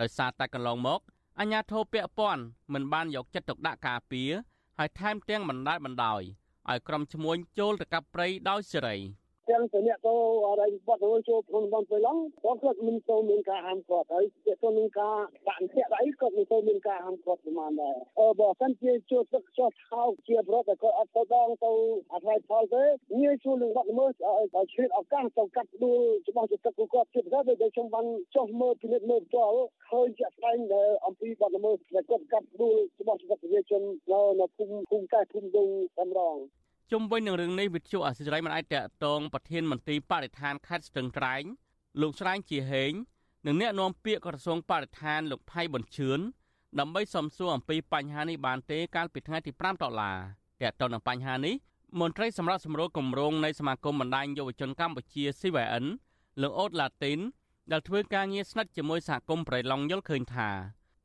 [0.00, 1.00] ដោយសារតែកន្លងមក
[1.38, 4.30] អាជ្ញាធរពាក់ព័ន្ធមិនបានយកចិត្តទុកដាក់ការពារ
[4.78, 6.22] ហើយថែមទាំងបណ្ដាលបណ្ដោយ
[6.68, 8.96] ឲ្យក្រុមឈ្មួញចូលទៅកាប់ព្រៃដោយសេរី
[9.50, 10.14] ទាំងទៅអ្នកទៅ
[10.48, 14.24] អរិយវត្តទៅចូលក្នុងតំបន់ពេលឡងគាត់គាត់មិនទៅមានការហាមគាត់ហើយ
[14.62, 15.16] ទៅមានការ
[15.48, 21.72] ដាក់ធាក់អីគាត់មិនទៅមានការហាមគាត់ប្រហែលដែរអឺបើសិនជាចូលទឹកចោះថោកជាប្រត់តែគាត់អត់ទៅដងទៅ
[22.12, 22.82] អត្ថ័យផលទេ
[23.20, 29.58] ងាយជួយនឹងវត្តមើលឲ្យឆ្លៀតឱកាសទៅកាត់ដួលច្បាស់ជាទឹកគាត់ជាពិសេសដូចខ្ញុំបានចុះមើលពិនិត្យមើលផ្ទាល់
[29.90, 33.82] ឃើញជាក់ស្ដែងដែលអំពីវត្តមើលដែលគាត់កាត់ដួលច្បាស់ជាប្រជាជន
[34.12, 36.36] នៅនៅភូមិភូមិកែភូមិដងតែម្ដង
[36.92, 41.42] ជុំវិញនឹងរឿងនេះវិទ្យុអសិរ័យមិនអាចតកតងប្រធានមន្ត្រីបរិស្ថានខេត្តស្ទឹងត្រែង
[42.00, 42.92] លោកស្រែងជាហេង
[43.46, 46.20] និងអ្នកនាំពាក្យក្រសួងបរិស្ថានលោកផៃប៊ុនឈឿន
[46.78, 50.16] ដើម្បីសំសួរអំពីបញ្ហានេះបានទេកាលពីថ្ងៃទី5ដុល្លារ
[50.62, 51.54] តកតទៅនឹងបញ្ហានេះ
[52.00, 55.84] មន្ត្រីសម្រាប់សម្រួលគម្រោងនៃសមាគមបណ្ដាញយុវជនកម្ពុជា CVN
[56.42, 57.18] លោកអូតឡាទីន
[57.72, 60.50] ដែលធ្វើការងារស្និទ្ធជាមួយសហគមន៍ប្រៃឡង់យល់ឃើញថា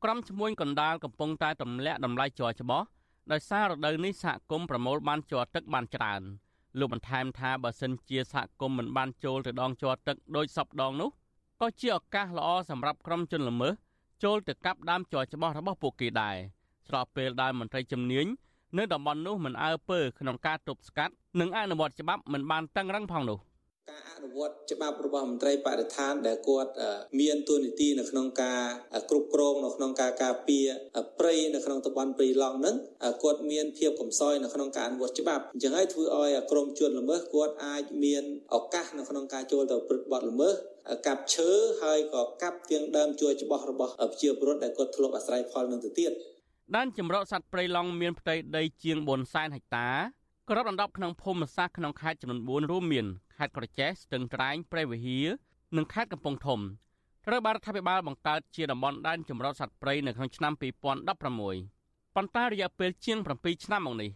[0.04, 2.82] ក្រុមឈ្មួញកណ្ដាលកំពុងតែទម្លាក់តម្លៃជ័រច្បោះ
[3.30, 6.22] ដោយសាររដូវនេះសហគមន៍ប្រមូលបានជ័រទឹកបានច្រើន
[6.78, 11.10] លោកបន្ថែមថាបើសិនជាសហគមន៍មិនបានចូលទៅដងជ័រទឹកដោយសពដងនោះ
[11.60, 13.72] ក៏ជាឱកាសល្អសម្រាប់ក្រុមជនល្មើស
[14.24, 16.36] ចូលទៅកាប់ដើមជ័រច្បាស់របស់ពួកគេដែរ
[16.88, 18.26] ស្របពេលដែលមន្ត្រីជំនាញ
[18.78, 23.38] នៅតំបន់នោះមិនអើពើក្នុងការទប់ស្កាត់និងអនុវត្តច្បាប់មិនបានតឹងរឹងផងនោះ
[23.90, 26.70] ការអនុវត្តច្បាប់របស់មន្ត្រីបរិស្ថានដែលគាត់
[27.20, 28.62] មានទួនាទីនៅក្នុងការ
[29.10, 30.66] គ្រប់គ្រងនៅក្នុងការការពារ
[31.18, 32.76] ព្រៃនៅក្នុងតំបន់ព្រៃឡង់ហ្នឹង
[33.22, 38.24] គាត់មានភាពកំសោយនៅក្នុងការអនុវត្តច្បាប់អញ្ចឹងហើយធ្វើឲ្យក្រមជនល្មើសគាត់អាចមាន
[38.54, 40.54] ឱកាសនៅក្នុងការចូលទៅប្រព្រឹត្តបទល្មើស
[41.06, 41.50] កាប់ឈើ
[41.82, 46.12] ហើយក៏កាប់ទៀងដើមជួយច្បាស់របស់ប្រជាពលរដ្ឋដែលគាត់ធ្លាប់អាស្រ័យផលនឹងទៅទៀត
[46.76, 49.88] ដែនចម្រោកសត្វព្រៃឡង់មានផ្ទៃដីជាង4សែនហិកតា
[50.50, 53.06] ក្របដណ្ដប់ក្នុងភូមិសាស្ត្រក្នុងខេត្តចំនួន4រួមមាន
[53.42, 55.26] ខេត្តក្រចេះស្ទឹងត្រែងព្រៃវិហារ
[55.76, 56.60] និងខេត្តកំពង់ធំ
[57.26, 60.82] ត្រូវបានរដ្ឋាភិបាលបង្កើតជាតំបន់ដែនចម្រុះសត្វព្រៃនៅក្នុងឆ្នាំ2016
[62.14, 64.10] ប៉ុន្តែរយៈពេលជាង7ឆ្នាំមកនេះ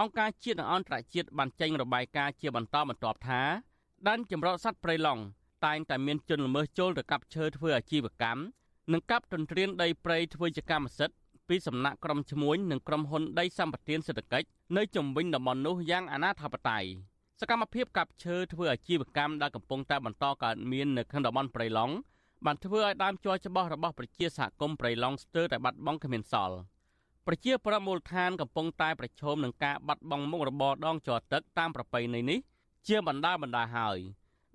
[0.00, 3.42] អង្គការជាតិនិងអន្តរជាតិបានចេញរបាយការណ៍ជាបន្តបន្ទាប់ថា
[4.08, 5.22] ដែនចម្រុះសត្វព្រៃឡង់
[5.66, 8.42] តែងតែមានជនល្មើសចូលទៅកាប់ឈើធ្វើអាជីវកម្ម
[8.92, 11.16] និងកាប់ទន្ទ្រានដីព្រៃធ្វើជាកម្មសិទ្ធិ
[11.48, 16.84] ពីសំណាក់ក្រុមឈ្មួញនិងក្រុមហ៊ុនដីសម្បត្តិសេដ្ឋកិច្ចនៅជំវិញតំបន់នោះយ៉ាងអនាធបត័យ
[17.44, 21.94] សកម្មភាពកាប់ឈើធ្វើអាជីវកម្មដែលកំពុងតែបន្តកើតមាននៅក្នុងតំបន់ព្រៃឡង់
[22.46, 26.56] បានធ្វើឲ្យដើមជ័រច្បោះរបស់ប្រជាសហគមន៍ព្រៃឡង់ស្ទើរតែបាត់បង់គ្មានសល់
[27.26, 32.38] ប្រជាប្រដ្ឋមូលដ្ឋានកំពុងតែប្រឈមនឹងការបាត់បង់មុខរបរដងជ័រទឹកតាមប្រពៃណីនេះ
[32.88, 33.98] ជាបណ្ដាបណ្ដាហើយ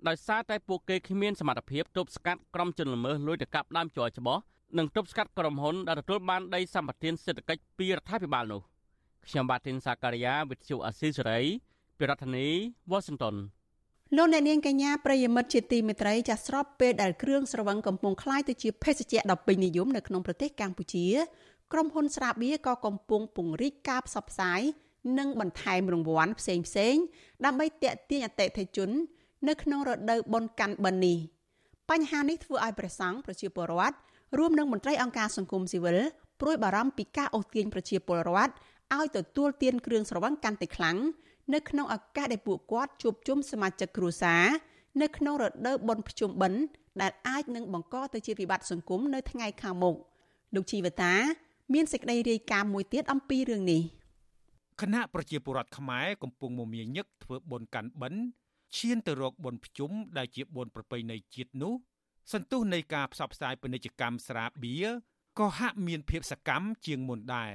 [0.08, 4.38] ដោយសារតែពួកគេគ្មានសមត្ថភាពទប់ស្កាត់ក្រុមជនល្មើសលួចទៅកាប់ដើមជ័រច្បោះ
[4.78, 8.62] និងទប់ស្កាត់ក្រុមហ៊ុនដែលទទួលបានដីសម្បត្តិសេដ្ឋកិច្ចពីរដ្ឋាភិបាលនោះ
[9.26, 11.40] ខ្ញុំបាទទីនសាការីយ៉ាវិទ្យុអស៊ីសេរី
[11.97, 12.47] ពីរដ្ឋធានី
[12.91, 13.35] Washington
[14.17, 21.07] លោកអ្នកនាងកញ្ញាប្រិយមិត្តជាទីមេត្រីចាស់ស្របពេលដែលគ្រឿងស្រវឹងកំពុងคล้ายទៅជាភេសជ្ជៈដ៏ពេញនិយមនៅក្នុងប្រទេសកម្ពុជា
[21.73, 24.61] ក្រុមហ៊ុនស្រាបៀរក៏កំពុងពង្រីកការផ្សព្វផ្សាយ
[25.19, 26.95] និងបន្ថែមរង្វាន់ផ្សេងផ្សេង
[27.45, 28.89] ដើម្បីទាក់ទាញអតិថិជន
[29.47, 31.17] នៅក្នុងរដូវបុណ្យកាន់បិណ្ឌនេះ
[31.89, 33.95] បញ្ហានេះធ្វើឲ្យព្រះសង្ឃប្រជាពលរដ្ឋ
[34.37, 35.99] រួមនឹងមន្ត្រីអង្គការសង្គមស៊ីវិល
[36.41, 38.53] ព្រួយបារម្ភពីការអូសទាញប្រជាពលរដ្ឋ
[38.95, 40.97] ឲ្យទទួលទានគ្រឿងស្រវឹងកាន់តែខ្លាំង
[41.54, 44.44] នៅក្នុងឱកាសដែលពួកគាត់ជួបជុំសមាជិកគ្រួសារ
[45.02, 46.60] នៅក្នុងរដូវបុណ្យភ្ជុំបិណ្ឌ
[47.00, 49.94] ដែលអាចនឹងបង្កទៅជាវិបត្តិសង្គមនៅថ្ងៃខាងមុខ
[50.54, 51.14] លោកជីវតា
[51.74, 53.82] មានសេចក្តីរាយការណ៍មួយទៀតអំពីរឿងនេះ
[54.80, 58.22] គណៈប្រជាពលរដ្ឋខ្មែរកំពុងមមាញឹកធ្វើបុណ្យកាន់បិណ្ឌ
[58.76, 61.74] ឈានទៅរកបុណ្យភ្ជុំដែលជាបុណ្យប្រពៃណីជាតិនោះ
[62.32, 64.88] សន្ទុះនៃការផ្សព្វផ្សាយពាណិជ្ជកម្មស្រាបៀរ
[65.38, 67.54] ក៏ហាក់មានភាពសកម្មជាងមុនដែរ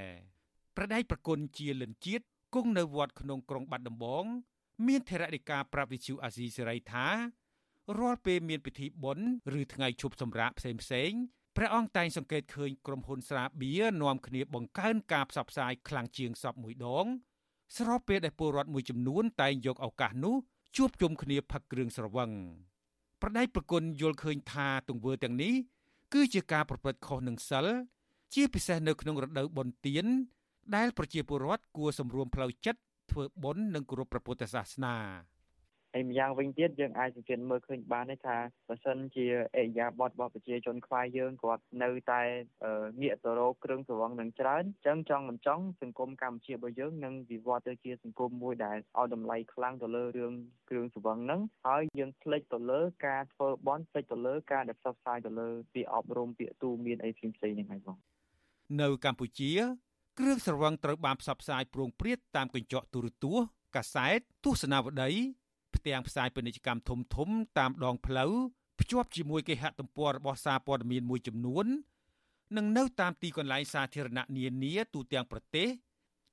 [0.76, 2.24] ប្រដេកប្រគុណជាលិនជាតិ
[2.54, 4.24] គង់នៅវត្តក្នុងក្រុងបាត់ដំបង
[4.86, 7.06] មានថេរដីកាប្រាប់វិទ្យុអាស៊ីសេរីថា
[7.98, 9.26] រាល់ពេលមានពិធីបុណ្យ
[9.60, 11.10] ឬថ្ងៃឈប់សម្រាកផ្សេងផ្សេង
[11.56, 17.06] ព្រះអង្គតែងសង្កេតឃើញក្រុមហ៊ុនស្រាបៀរនាំគ្នាបង្កើនការផ្សព្វផ្សាយខ្លាំងជាងសពមួយដង
[17.76, 20.36] ស្របពេលដែលពលរដ្ឋមួយចំនួនតែងយកឱកាសនោះ
[20.76, 22.30] ជួបជុំគ្នាផឹកគ្រឿងស្រវឹង
[23.22, 25.54] ប្រដេកប្រគុណយល់ឃើញថាទង្វើទាំងនេះ
[26.12, 27.66] គឺជាការប្រព្រឹត្តខុសនឹងសិល
[28.34, 30.06] ជាពិសេសនៅក្នុងរដូវបុណ្យទាន
[30.76, 34.96] ដែលប្រជាពលរដ្ឋគួរសម្រួមផ្លូវចិត្តធ្វើបុណ្យនិងគោរពព្រះពុទ្ធសាសនា
[35.96, 38.36] ហើយម្យ៉ាងវិញទៀតយើងអាចសង្កេតមើលឃើញបានថា
[38.68, 42.22] បើសិនជាអេយ៉ាបតរបស់ប្រជាជនខ្មែរយើងគាត់នៅតែ
[43.02, 50.32] ងាកទៅរកគ្រឿងស្រវឹងនឹងច្រើនអញ្ចឹងចង់មិនចង់សង្គមកម្ពុជារបស់យើងនឹងវិវត្តទៅជាសង្គមមួយដែលឲ្យតម្លៃខ្លាំងទៅលើរឿង
[50.70, 57.98] គ្រឿងស្រវឹងហ្នឹងហើយយើងភ្លេចទៅលើការធ្វើបន់ភ្លេចទៅលើការដែលផ្សព្វផ្សាយទៅលើពាក្យអប់រំពាក្យទូមានអីផ្សេងៗហ្នឹងហើយបង
[58.80, 59.50] នៅកម្ពុជា
[60.18, 63.46] គ្រឿងស្រវឹងត្រូវបានផ្សព្វផ្សាយព្រួងព្រាតតាមកញ្ចក់ទូរទស្សន៍
[63.76, 65.10] កាសែតទស្សនាវដ្តី
[65.74, 68.32] ផ្ទាំងផ្សាយពាណិជ្ជកម្មធំធំតាមដងផ្លូវ
[68.80, 71.66] ភ្ជាប់ជាមួយគេហទំព័ររបស់សារព័ត៌មានមួយចំនួន
[72.56, 75.68] និងនៅតាមទីកន្លែងសាធារណៈនានាទូទាំងប្រទេស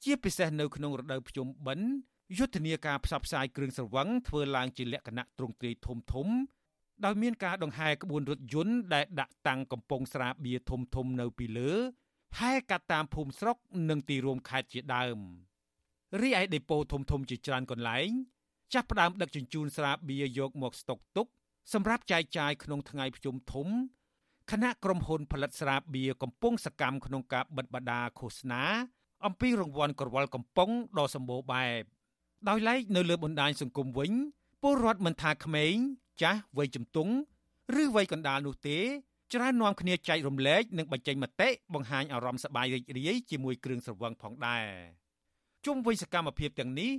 [0.03, 1.89] ជាពិសេសនៅក្នុងរដូវភ្ជុំបិណ្ឌ
[2.37, 6.27] យុទ្ធនាការផ្សព្វផ្សាយគ្រឿងស្រវឹងធ្វើឡើងជាលក្ខណៈទ្រង់ទ្រាយធំធំ
[7.05, 11.71] ដោយមានការដង្ហែក្បួនរថយន្តដែលដាក់តាំងកំពង់ស្រាបៀរធំធំនៅពីលើ
[12.39, 13.57] ហែកាត់តាមភូមិស្រុក
[13.89, 15.17] និងទីរួមខេត្តជាដើម
[16.21, 18.09] រីឯដេប៉ូធំធំជាច្រើនកន្លែង
[18.73, 21.27] ចាប់ផ្ដើមដឹកជញ្ជូនស្រាបៀរយកមកស្តុកទុក
[21.73, 23.67] សម្រាប់ចែកចាយក្នុងថ្ងៃប្រជុំធំ
[24.51, 28.63] គណៈក្រុមហ៊ុនផលិតស្រាបៀរកំពុងសកម្មក្នុងការបិទបដាឃោសនា
[29.25, 31.83] អំពីរង្វាន់ក្រវិលកំប៉ុងដ៏សម្បូរបែប
[32.49, 34.11] ដោយឡែកនៅលើបណ្ដាញសង្គមវិញ
[34.61, 35.75] ពលរដ្ឋមិនថាក្មេង
[36.21, 37.13] ចាស់វ័យជំទង់
[37.81, 38.77] ឬវ័យកណ្ដាលនោះទេ
[39.33, 44.65] ច្រើននាំគ្នាចែករំលែកនិងបញ្ចេញមតិបង្ហាញអារម្មណ៍សប្បាយរីករាយជាមួយគ្រឿងស្រវឹងផងដែរ
[45.65, 46.91] ជុំវិញសកម្មភាពទាំងនេះ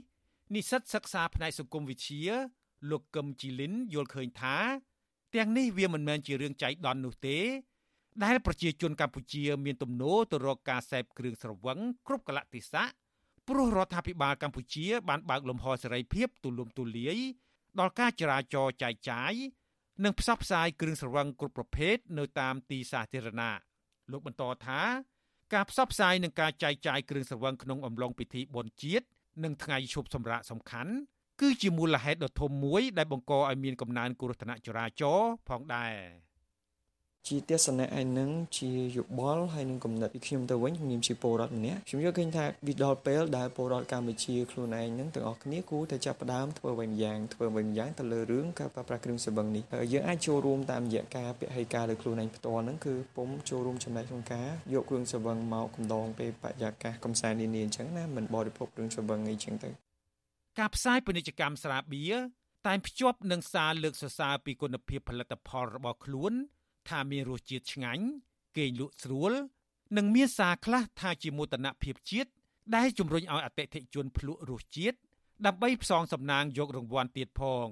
[0.54, 2.24] និស្សិតសិក្សាផ្នែកសង្គមវិទ្យា
[2.90, 4.56] លោកកឹមជីលីនយល់ឃើញថា
[5.34, 7.38] ទាំងនេះវាមិនមែនជារឿងចៃដន្យនោះទេ
[8.24, 12.86] ដែលប្រជាជនកម្ពុជាមានទំនោរទៅរកការសេពគ្រឿងស្រវឹងគ្រប់កលៈទេសៈ
[13.48, 17.18] ព្រោះរដ្ឋាភិបាលកម្ពុជាបានបើកលំហសេរីភាពទូលំទូលាយ
[17.78, 19.34] ដល់ការចរាចរណ៍ចែកចាយ
[20.04, 23.58] និងផ្សព្វផ្សាយគ្រឿងស្រវឹងគ្រប់ប្រភេទនៅតាមទីសាធារណៈ
[24.10, 24.80] លោកបន្តថា
[25.54, 29.06] ការផ្សព្វផ្សាយនិងការចែកចាយគ្រឿងស្រវឹងក្នុងអំឡុងពិធីបុណ្យជាតិ
[29.44, 30.92] និងថ្ងៃឈប់សម្រាកសំខាន់
[31.40, 35.94] គឺជាមូលហេតុដ៏ធំមួយដែលបង្កឲ្យមានកំណើនគ្រោះថ្នាក់ចរាចរណ៍ផងដែរ
[37.28, 49.62] ជាទស្សនៈឯនឹងជាយោបល់ហើយនឹងកំណត់ពីខ្ញុំទៅវិញខ្ញុំជាពលរដ្ឋម្នាក់ខ្ញុំយល់ឃើញថាវាដល់ពេលដែលពលរដ្ឋកម្ពុជាខ្លួនឯងនឹងទាំងអស់គ្នាគួរតែចាប់ផ្ដើមធ្វើវិញយ៉ាងធ្វើវិញយ៉ាងទៅលើរឿងការប្រើប្រាស់គ្រឿងសង្វឹងនេះ
[49.92, 59.70] យើងអាចចូលរួមតាមរយៈការពហិការលើខ្លួនឯងផ្ទាល់ហ្នឹងគឺពុំចូលរួមចំណែកក្នុងការយកគ្រឿងសង្វឹងមកកំដងពេលបរិយាកាសកំសាន្តនានាអញ្ចឹងណាមិនបរិភោគគ្រឿងសង្វឹងអីចឹងទៅ
[60.58, 62.16] ការផ្សាយពាណិជ្ជកម្មស្រាបៀរ
[62.66, 66.34] តែងភ្ជាប់នឹងសារលើកសរសើរពីគុណភាពផលិតផលរបស់ខ្លួន
[66.88, 68.04] ថាមានរសជាតិឆ្ងាញ់
[68.56, 69.32] គេងលក់ស្រួល
[69.96, 72.30] និងមានសារខ្លះថាជាមោទនភាពជាតិ
[72.76, 74.98] ដែលជំរុញឲ្យអតិថិជនភ្លក់រសជាតិ
[75.46, 77.68] ដើម្បីផ្សងសំណាងយករង្វាន់ទៀតផង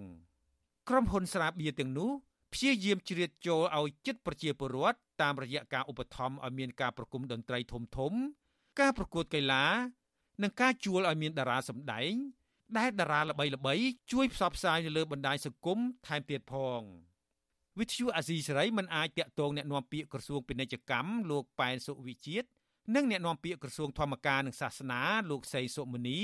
[0.89, 2.11] ក្រុមហ៊ុនស្រាបៀរទាំងនោះ
[2.53, 8.13] ព្យាយាមជ្រៀតចូលឲ្យចិត្តប្រជាពលរដ្ឋតាមរយៈការឧបត្ថម្ភឲ្យមានការប្រគំតន្ត្រីធំធំ
[8.81, 9.65] ការប្រកួតកីឡា
[10.43, 12.13] និងការជួលឲ្យមានតារាសម្ដែង
[12.79, 16.81] ដែលតារាល្បីៗជួយផ្សព្វផ្សាយនៅលើបណ្ដាញសង្គមថែមទៀតផង
[17.81, 22.49] វិទ្យុអាស៊ីសេរីមិនអាចតាក់ទងអ្នកណាំពាក្យក្រសួងពាណិជ្ជកម្មលោកប៉ែនសុវិជាតិ
[22.95, 25.01] និងអ្នកណាំពាក្យក្រសួងធម្មការនិងសាសនា
[25.31, 26.21] លោកសីសុមនី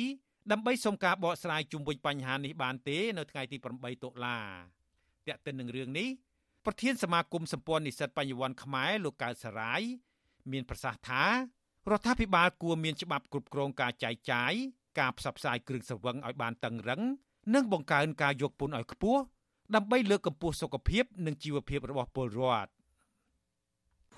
[0.53, 4.39] ដើម្បីសុំការបកស្រាយជុំវិញបញ្ហានេះបានទេនៅថ្ងៃទី8តុលា
[5.27, 6.09] តែកតិននឹងរឿងនេះ
[6.65, 9.83] ប្រធានសមាគមសម្ព័ន្ធនិស្សិតបញ្ញវន្តខ្មែរលោកកៅសរាយ
[10.53, 11.25] មានប្រសាសន៍ថា
[11.91, 14.53] រដ្ឋាភិបាលគួរមានច្បាប់គ្រប់គ្រងការចាយចាយ
[14.99, 17.03] ការផ្សព្វផ្សាយគ្រឿងសង្វឹងឲ្យបានតឹងរឹង
[17.55, 19.23] និងបង្កើនការយកពន្ធឲ្យខ្ពស់
[19.75, 22.71] ដើម្បីលើកកម្ពស់សុខភាពនិងជីវភាពរបស់ពលរដ្ឋ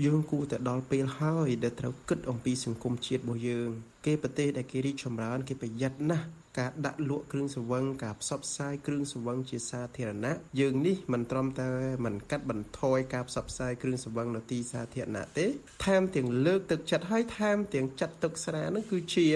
[0.04, 3.70] យើងគួរតែដល់ពេលហើយដែលត្រូវគិតអំពីសង្គមជាតិរបស់យើង
[4.06, 6.26] គេប្រទេសដែលគេរីកចម្រើន គេប្រយ័ត្នណាស់
[6.58, 11.70] ការដាក់លក់គ្រឿងសង្វឹងការផ្សព្វផ្សាយគ្រឿងសង្វឹងជាសាធារណៈយើងនេះមិនត្រឹមតែ
[12.04, 15.46] មិនកាត់បន្ថយការផ្សព្វផ្សាយគ្រឿងសង្វឹងនៅទីសាធារណៈទេ
[15.84, 19.26] ថែមទាំងលើកទឹកចិត្តឲ្យថែមទាំងចាត់ទុកស្រានឹងគឺជា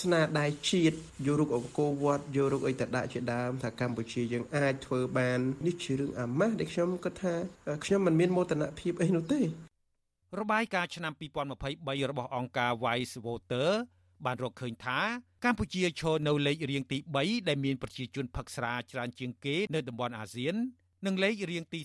[0.00, 0.96] ស្នាដៃជាតិ
[1.26, 7.34] យករូបអង្គរវត្តយករូបអីតដាក់ជាដើមថាកម្ពុជាយើងអាចធ្វើបាននេះជារឿងអាម៉ាស់ដែលខ្ញុំគិតថា
[7.84, 9.42] ខ្ញុំមិនមានមោទនភាពអីនោះទេ
[10.40, 11.12] របាយការណ៍ឆ្នាំ
[11.60, 13.70] 2023របស់អង្គការ Wise Voter
[14.24, 14.98] បានរកឃើញថា
[15.44, 20.54] កម្ពុជាឈរនៅលេខរៀងទី3ដែលមានប្រជាជនផឹកស្រាច្រើនជាងគេនៅតំបន់អាស៊ាន
[21.06, 21.80] និងលេខរៀងទី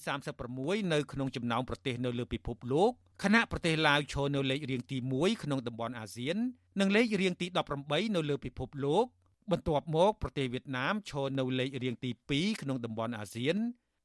[0.46, 2.92] 36នៅក្នុងចំណោមប្រទេសនៅលើពិភពលោក
[3.24, 6.38] ខណៈប្រទេសឡាវឈរនៅលេខរៀងទី1ក្នុងតំបន់អាស៊ាន
[6.80, 7.48] និងលេខរៀងទី
[7.82, 9.06] 18នៅលើពិភពលោក
[9.52, 13.58] បន្ទាប់មកប្រទេសវៀតណាមឈរនៅលេខរៀងទី2ក្នុងតំបន់អាស៊ាន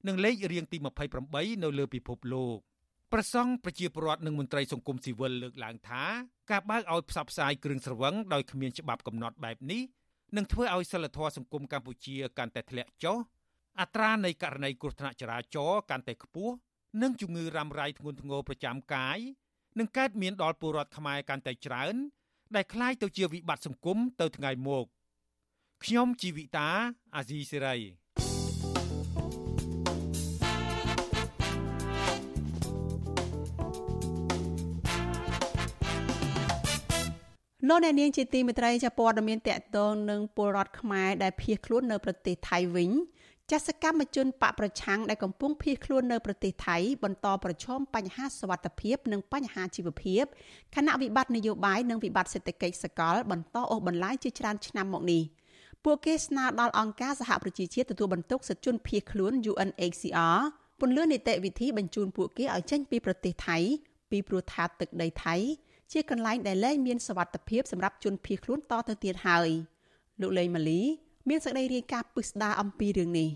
[0.06, 0.76] និងលេខរៀងទី
[1.20, 2.58] 28នៅលើពិភពលោក
[3.13, 6.03] ប្រសង់ប្រជាពលរដ្ឋនិងមន្ត្រីសង្គមស៊ីវិលលើកឡើងថា
[6.51, 9.81] ការបើកឲ្យផ្សព្វផ្សាយគ្រឿងស្រវឹងដោយគ្មានច្បាប់កំណត់បែបនេះ
[10.35, 13.17] នឹងធ្វើឲ្យសិលធម៌សង្គមកម្ពុជាកាន់តែធ្លាក់ចុះ
[13.79, 16.53] អត្រានៃករណីគ្រោះថ្នាក់ចរាចរណ៍កាន់តែខ្ពស់
[17.01, 19.19] និងជំងឺរ៉ាំរ៉ៃធ្ងន់ធ្ងរប្រចាំកាយ
[19.79, 21.95] នឹងកើតមានដល់ពលរដ្ឋខ្មែរកាន់តែច្រើន
[22.55, 24.85] ដែលคล้ายទៅជាវិបត្តិសង្គមទៅថ្ងៃមុខ
[25.83, 26.69] ខ្ញុំជីវិតា
[27.15, 27.75] អាស៊ីសេរី
[37.68, 42.90] លោកអ្នកនាងជាទីមេត្រីចាព័ត៌មានតកតងនឹងពលរដ្ឋខ្មែរដែលភៀសខ្លួននៅប្រទេសថៃវិញ
[43.50, 50.24] ចាសកម្មជនបកប្រឆាំងដែលកំពុងភៀសខ្លួននៅប្រទេសថៃបន្តប្រឈមបញ្ហាសវត្ថភាពនិងបញ្ហាជីវភាព
[50.74, 55.22] ខណៈវិបត្តិនយោបាយនិងវិបត្តិសេដ្ឋកិច្ចសកលបន្តអូសបន្លាយជាច្រើនឆ្នាំមកនេះ
[55.84, 60.40] ពួកគេស្នើដល់អង្គការសហប្រជាជាតិទទួលបន្ទុកសិទ្ធិជនភៀសខ្លួន UNHCR
[60.80, 63.58] ពន្យល់នីតិវិធីបញ្ជូនពួកគេឲ្យចេញពីប្រទេសថៃ
[64.10, 65.36] ពីព្រោះថាទឹកដីថៃ
[65.94, 69.48] ជាកន្លែងដែលលែងមានសវត្ថភាពសម្រាប់ជនភៀសខ្លួនតទៅទៀតហើយ
[70.20, 70.80] លោកលេងម៉ាលី
[71.28, 73.28] មានសេចក្តីរាយការណ៍ពិស្ដារអំពីរឿងនេះ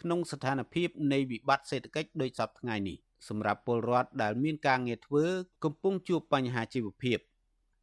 [0.00, 2.96] ក្នុងស្ថានភាពនៃវិបត្តិសេដ្ឋកិច្ចដូចសពថ្ងៃនេះ
[3.28, 5.24] សម្រាប់ពលរដ្ឋដែលមានការងារធ្វើ
[5.64, 7.18] កំពុងជួបបញ្ហាជីវភាព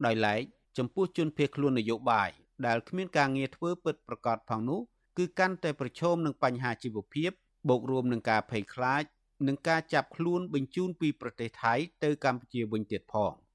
[0.05, 0.41] ដោយឡែក
[0.77, 2.29] ចំពោះជនភៀសខ្លួននយោបាយ
[2.67, 4.81] ដែលគ្មានការងារធ្វើពិតប្រាកដផងនោះ
[5.17, 7.31] គឺកាន់តែប្រឈមនឹងបញ្ហាជីវភាព
[7.69, 9.03] បូករួមនឹងការភ័យខ្លាច
[9.47, 13.33] និងការចាប់ខ្លួនបញ្ជូនពីប្រទេសថៃទៅកម្ពុជាវិញទៀតផង។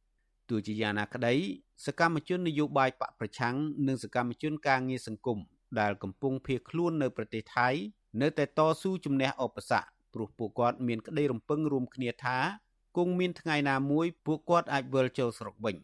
[0.48, 1.34] ទោះជាយ៉ាងណាក្តី
[1.86, 5.38] សកម្មជននយោបាយបកប្រឆាំងនិងសកម្មជនការងារសង្គម
[5.80, 7.68] ដែលកំពុងភៀសខ្លួននៅប្រទេសថៃ
[8.22, 12.38] នៅតែតស៊ូជំនះឧបសគ្គព្រោះពួកគាត់មានក្តីរំពឹងរួមគ្នាថា
[12.96, 15.76] គង់មានថ្ងៃណាមួយពួកគាត់អាចវិលចូលស្រុកវិញ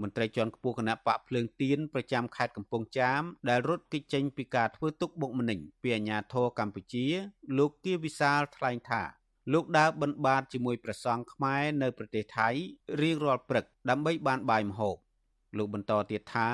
[0.00, 7.06] មន្ត្រីជាន់ខ្ពស់គណៈបកភ្លើងទៀនប្រចាំខេត្តកំពង់ចាមដែលរត់គេចចេញពីការធ្វើទុកបុកម្នេញពីអាជ្ញាធរកម្ពុជា
[7.58, 9.02] លោកគៀវិសាលថ្លែងថា
[9.52, 12.48] លោកដើរបិណ្ឌបាតជាមួយព្រះសង្ឃខ្មែរនៅប្រទេសថៃ
[13.00, 14.96] រៀងរាល់ព្រឹកដើម្បីបានបាយម្ហូប
[15.58, 16.48] លោកបន្តទៀតថា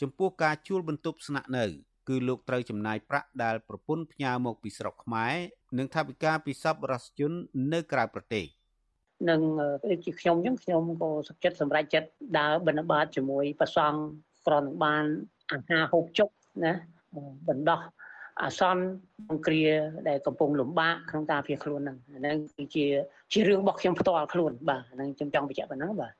[0.00, 1.64] ចំពោះការជួលបន្ទប់ស្នាក់នៅ
[2.08, 5.34] គឺលោកត្រូវចំណាយប្រាក់ដែលប្រពន្ធផ្ញើមកពីស្រុកខ្មែរ
[5.78, 7.32] និងថវិកាពីសប្បុរសជន
[7.72, 8.44] នៅក្រៅប្រទេស
[9.28, 9.40] នឹង
[9.90, 12.08] ដូចជាខ្ញុំអញ្ចឹងខ្ញុំក៏សុខចិត្តសម្រេចចិត្ត
[12.38, 13.98] ដើរបិណ្ឌបាតជាមួយប្រសង់
[14.46, 15.04] ក្រនបាន
[15.52, 16.28] អាហារហូបចុក
[16.64, 16.72] ណា
[17.48, 17.80] បណ្ដោះ
[18.42, 18.82] អាសន្ន
[19.30, 19.64] អង្គគ្រា
[20.08, 22.86] ដែលកំពុងលំបាកក្នុងការភៀសខ្លួនហ្នឹងហ្នឹងគឺជា
[23.32, 26.12] ជារឿងរបស់ខ្ញុំផ្ទាល់ខ្លួនបាទហ្នឹងខ្ញុំចង់បញ្ជាក់ប៉ុណ្ណឹងបាទ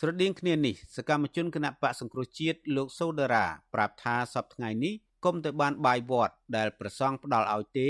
[0.00, 4.94] ស្រដៀងគ្នានេះសកម្មជនគណៈបកសង្គ្រោះជាតិលោកសូដារ៉ាប្រាប់ថាសប្តាហ៍ថ្ងៃនេះ
[5.24, 7.88] គុំទៅបានបាយវត្តដែលប្រសង់ផ្ដាល់ឲ្យទេ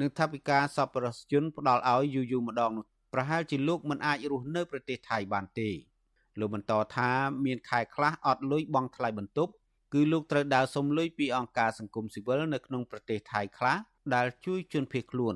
[0.00, 5.68] និងថាវិការសពរសជនផ្ដាល់ឲ្យយូរយូរម្ដងនោះប្រហែលជាលោកមិនអាចរស់នៅប្រទេសថៃបានទេ
[6.38, 7.10] លោកបន្តថា
[7.44, 9.52] មានខែខ្លះអត់លុយបង់ថ្លៃបន្ទប់
[9.92, 13.76] គឺលោកត្រូវដើរសុំលុយពីអង្គការសង្គមស៊ីវិលនៅក្នុងប្រទេសថៃខ្លះ
[14.14, 15.34] ដែលជួយជនភៀសខ្លួន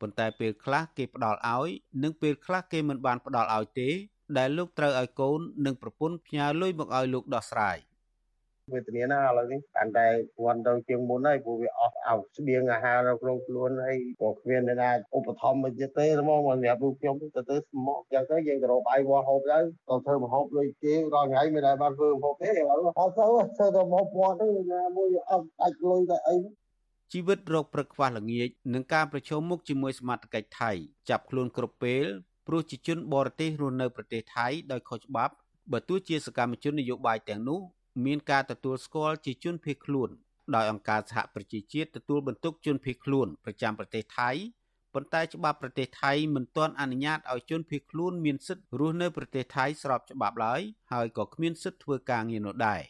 [0.00, 1.70] ប៉ុន្តែពេលខ្លះគេផ្ដល់ឲ្យ
[2.02, 3.88] និងពេលខ្លះគេមិនបានផ្ដល់ឲ្យទេ
[4.38, 7.76] ដែលលោកត្រូវឲ្យកូននិងប្រពន្ធផ្ញើលុយមកឲ្យលោកដោះស្រាយ
[8.74, 10.06] វេទនាណាឥឡូវនេះកាន់តែ
[10.44, 19.58] វត្តទៅជាងមុនហើយព្រោះវាអស់អោស្បៀងអាហារនៅក្នុងខ្លួនហើយក៏គ្មានអ្នកណាឧបត្ថម្ភមកទៀតទេហ្មងមកសម្រាប់លោកខ្ញុំទៅទៅស្មោកចឹងទៅយើងទៅរកបាយវត្តហូបទៅ
[19.88, 23.24] ទៅធ្វើម្ហូបដូចគេរាល់ថ្ងៃមិនដែលបានធ្វើម្ហូបទេឥឡូវអត់ទៅ
[23.56, 26.36] ធ្វើទៅម្ហូបវត្តទៅណាមួយអត់ដាច់លុយតែអី
[27.12, 30.70] ជីវិតរោគព្រឹកខ្វះល្ងាចនិងការប្រឈមមុខជាមួយសមត្ថកិច្ចថៃ
[31.10, 32.06] ចាប់ខ្លួនគ្រប់ពេល
[32.46, 35.34] ព្រោះជាជនបរទេសរស់នៅប្រទេសថៃដោយខុសច្បាប់
[35.72, 37.60] បើទោះជាសកម្មជននយោបាយទាំងនោះ
[38.04, 40.10] មានការទទួលស្គាល់ជាជនភៀសខ្លួន
[40.54, 44.30] ដោយអង្គការសហប្រជាជាតិទទួលបន្ទុកជនភៀសខ្លួនប្រចាំប្រទេសថៃ
[44.94, 50.60] ប៉ុន្តែច្បាប់ប្រទេសថៃមិនទាន់អនុញ្ញាតឲ្យជនភៀសខ្លួនមានសិទ្ធិរស់នៅប្រទេសថៃស្របច្បាប់ឡើយ
[50.92, 52.82] ហើយក៏គ្មានសិទ្ធិធ្វើការងារនោះដែរ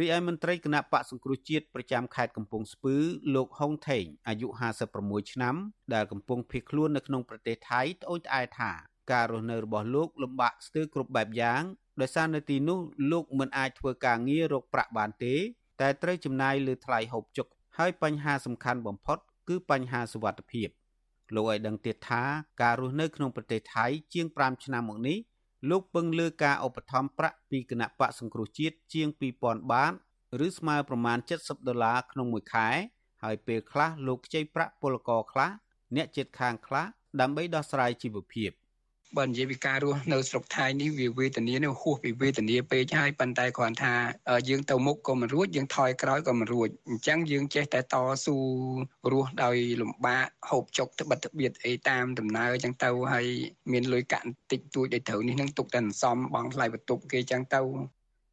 [0.00, 2.96] រីឯមន្ត្រីគណៈបកសង្គ្រោះជាតិប្រចាំខេត្តកំពង់ស្ពឺ
[3.34, 4.48] លោកហុងថេងអាយុ
[4.90, 5.54] 56ឆ្នាំ
[5.94, 8.72] ដែលកំពុងភៀសខ្លួននៅក្នុងប្រទេសថៃត្អូញត្អែថា
[9.12, 11.62] ការរស់នៅរបស់លោកលំបាកស្ទើរគ្រប់បែបយ៉ាង
[12.00, 12.78] ដោយសារនៅទីនោះ
[13.12, 15.34] លោកមិនអាចធ្វើការងាររកប្រាក់បានទេ
[15.80, 17.46] តែត្រូវចំណាយលើថ្លៃហូបចុក
[17.78, 19.18] ហើយបញ្ហាសំខាន់បំផុត
[19.48, 20.68] គឺបញ្ហាសុវត្ថិភាព
[21.34, 22.22] លោកឲ្យដឹងទៀតថា
[22.62, 25.18] ការរស់នៅក្នុងប្រទេសថៃជាង5ឆ្នាំមកនេះ
[25.70, 29.08] លោកពឹងលើការឧបត្ថម្ភប្រាក់ពីគណៈបកសង្គ្រោះជាតិជាង
[29.40, 29.92] 2000បាត
[30.46, 32.68] ឬស្មើប្រមាណ70ដុល្លារក្នុងមួយខែ
[33.22, 35.50] ហើយពេលខ្លះលោកខ្ចីប្រាក់ពលករខ្លះ
[35.96, 36.86] អ្នកជិតខាងខ្លះ
[37.20, 38.50] ដើម្បីដោះស្រាយជីវភាព។
[39.16, 43.94] បើនិយាយពីការរស់នៅស្រុកថៃនេះវាវេទនានេះហួសពីវេទនាពេកហើយប៉ុន្តែគ្រាន់ថា
[44.48, 48.36] យើងទៅមុខក៏មិនរួចយើងថយក្រោយក៏មិនរួចអញ្ចឹងយើងចេះតែតស៊ូ
[49.12, 53.26] រស់ដោយលំបាកហូបចុកត្បិតត្បៀតអីតាមដំណើរអញ្ចឹងទៅហើយ
[53.72, 57.60] មានលុយកាក់តិចតួចដែលត្រូវនេះនឹងទុកតែសំបងថ្លៃបន្ទប់គេអញ្ចឹងទៅ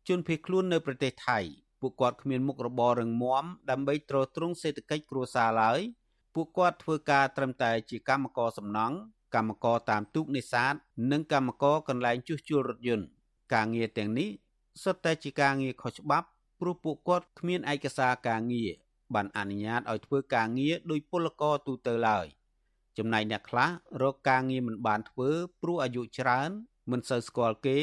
[0.07, 1.39] ជនភៀសខ្លួននៅប្រទេសថៃ
[1.81, 5.79] ពួកគាត់គ្មានមុខរបររឹងមាំដើម្បីទ្រទ្រង់សេដ្ឋកិច្ចគ្រួសារឡើយ
[6.35, 8.97] ពួកគាត់ធ្វើការត្រឹមតែជាកម្មករសំណង់
[9.33, 10.73] កម្មករតាមទូកនេសាទ
[11.11, 13.07] និងកម្មករកន្លែងជួសជុលរថយន្ត
[13.53, 14.29] ការងារទាំងនេះ
[14.83, 16.27] សុទ្ធតែជាការងារខុសច្បាប់
[16.59, 18.71] ព្រោះពួកគាត់គ្មានឯកសារការងារ
[19.13, 22.25] បានអនុញ្ញាតឲ្យធ្វើការងារដោយពលករទូទៅឡើយ
[22.97, 23.69] ចំណែកអ្នកខ្លះ
[24.01, 25.29] រកការងារមិនបានធ្វើ
[25.61, 26.49] ព្រោះអាយុច្រើន
[26.91, 27.79] មិនសូវស្គាល់គេ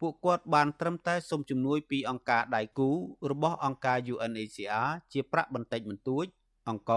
[0.00, 2.90] ពួកគាត់បានត្រឹមតែសុំជំនួយពីអង្គការដៃគូ
[3.30, 6.24] របស់អង្គការ UNHCR ជាប្រាក់បន្តិចបន្តួច
[6.68, 6.92] អង្គ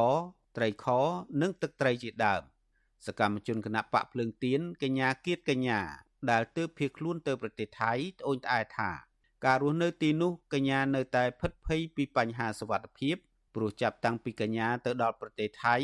[0.58, 0.86] ត្រីខ
[1.41, 2.41] និងទឹកត្រីជាដើម។
[3.06, 5.80] សកម្មជនគណៈបកភ្លើងទៀនកញ្ញាគៀតកញ្ញា
[6.32, 8.91] ដែលទើបភៀសខ្លួនទៅប្រទេសថៃត្អូញត្អែថា
[9.45, 13.16] ការរស់នៅទីនោះកញ្ញានៅតែផិតភ័យពីបញ្ហាសុវត្ថិភាព
[13.56, 15.76] ព្រោះចាប់តាំងពីកញ្ញាទៅដល់ប្រទេសថៃ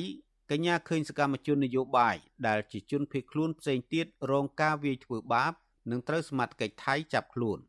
[0.51, 2.15] កញ្ញាឃើញសកម្មជននយោបាយ
[2.47, 5.53] ដែលជាជនភៀសខ្លួនផ្សេងទៀតរងការវាយធ្វើបាប
[5.91, 7.59] និងត្រូវសមត្ថកិច្ចថៃចាប់ខ្លួន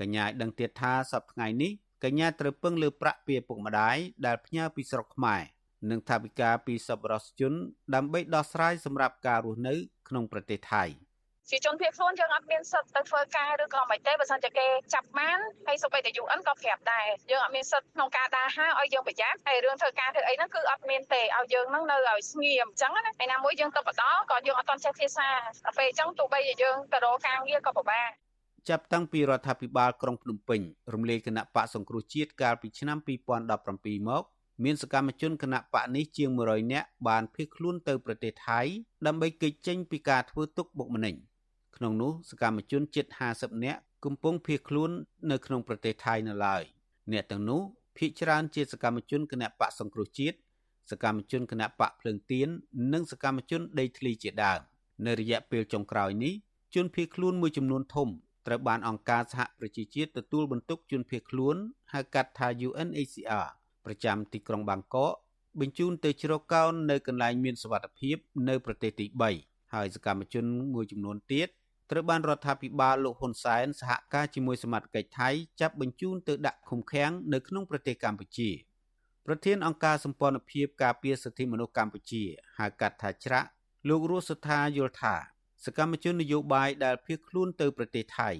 [0.00, 1.72] កញ្ញាឲ្យដឹងទៀតថាសប្តាហ៍ថ្ងៃនេះ
[2.04, 5.42] កញ្ញាត្រូវពឹងលើប្រាក់ពីឪពុកម្ដាយដែលផ្ញើពីស្រុកខ្មែរ
[5.90, 7.52] និងថាវិការពីសប្បុរសជន
[7.94, 9.74] ដើម្បីដោះស្រាយសម្រាប់ការរស់នៅ
[10.08, 10.84] ក្នុងប្រទេសថៃ
[11.50, 25.28] ជាជនភៀសខ្លួនយើងអត់មានសិទ្ធិទៅធ្វើការឬក៏មិនទេបើសិនជាគេចាប់បានហើយសូម្បីតែ UN ក៏ប្រាប់ដែរយើងអត់មានសិទ្ធិក្នុងការដើរហើរឲ្យយើងប្រយ័ត្នហើយរឿងធ្វើការធ្វើអីហ្នឹងគឺអត់មានទេឲ្យយើងហ្នឹងនៅឲ្យស្ងៀមអញ្ចឹងណាហើយណាមួយយើងទៅបដក៏យើងអត់ទាន់ចេះភាសា
[25.64, 28.10] ដល់ពេលអញ្ចឹងទោះបីជាយើងទៅរកការងារក៏ពិបាក
[28.68, 30.60] ចាប់តាំងពីរដ្ឋាភិបាលក្រុងភ្នំពេញ
[30.94, 32.98] រំលាយគណៈបកសង្គ្រោះជាតិកាលពីឆ្នាំ
[33.54, 34.24] 2017មក
[34.64, 38.60] មានសកម្មជនគណៈបកនេះជាង100នាក់បានភៀសខ្លួនទៅប្រទេសថៃ
[39.06, 41.14] ដើម្បីគេចចេញពីការធ្វើទុកបុកម្នេញ
[41.76, 44.90] ក្នុងនោះសកម្មជនជិត50នាក់កំពុងភៀសខ្លួន
[45.30, 46.62] នៅក្នុងប្រទេសថៃនៅឡើយ
[47.12, 47.60] អ្នកទាំងនោះ
[47.96, 50.36] ភ ieck ច្រើនជាសកម្មជនគណៈបកសង្គ្រោះជាតិ
[50.90, 52.48] សកម្មជនគណៈបកភ្លើងទៀន
[52.92, 54.60] និងសកម្មជនដេកធ្លីជាដើម
[55.06, 56.34] នៅរយៈពេលចុងក្រោយនេះ
[56.74, 58.08] ជនភៀសខ្លួនមួយចំនួនធំ
[58.46, 61.56] ត្រូវបានអង្គការសហប្រជាជាតិទទួលបន្ទុកជនភៀសខ្លួន
[61.92, 63.46] ហៅកាត់ថា UNHCR
[63.84, 65.12] ប្រចាំទីក្រុងបាងកក
[65.60, 68.16] បញ្ជូនទៅជ្រកកោននៅកន្លែងមានសុវត្ថិភាព
[68.48, 69.06] នៅប្រទេសទី
[69.40, 71.48] 3ហើយសកម្មជនមួយចំនួនទៀត
[71.90, 75.28] ត្រូវបានរដ្ឋាភិបាលលោកហ៊ុនសែនសហការជាមួយសមាជិកថៃ
[75.60, 78.50] ចាប់បញ្ជូនទៅដាក់ឃុំឃាំងនៅក្នុងប្រទេសកម្ពុជា
[79.26, 82.24] ប្រធានអង្គការសម្ព័ន្ធភាពការពារសិទ្ធិមនុស្សកម្ពុជា
[82.58, 83.48] ហៅកាត់ថាច្រាក់
[83.88, 85.14] លោករស់សថាយល់ថា
[85.64, 88.30] សកម្មជននយោបាយដែលភៀសខ្លួនទៅប្រទេសថៃ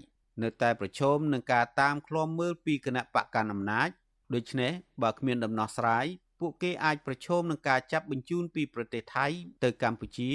[0.43, 3.91] នៅតែប្រឈមនឹងការតាមឃ្លាំមើលពីគណៈបកកណ្ដាលអំណាច
[4.35, 4.73] ដូច្នេះ
[5.03, 6.07] បើគ្មានដំណោះស្រាយ
[6.41, 9.27] ពួកគេអាចប្រឈមនឹងការចាប់បញ្ជូនពីប្រទេសថៃ
[9.65, 10.31] ទៅកម្ពុជា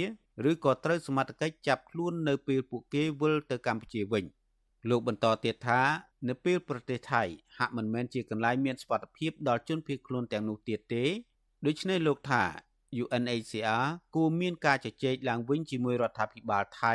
[0.49, 4.23] ឬក៏ត្រូវសមត្ថកិច្ចចាប់ខ្លួននៅពេលពួកគេវិលទៅកម្ពុជាវិញ
[4.89, 5.81] លោកបន្តទៀតថា
[6.27, 7.23] នៅពេលប្រទេសថៃ
[7.57, 11.05] ហាក់មិនមែនជាកន្លែងមានសុវត្ថិភាពដល់ជនភៀសខ្លួនទាំងនោះទៀតទេ
[11.65, 12.43] ដូច្នេះលោកថា
[13.03, 13.85] UNHCR
[14.15, 16.93] គួរមានការជជែកឡើងវិញជាមួយរដ្ឋាភិបាលថៃ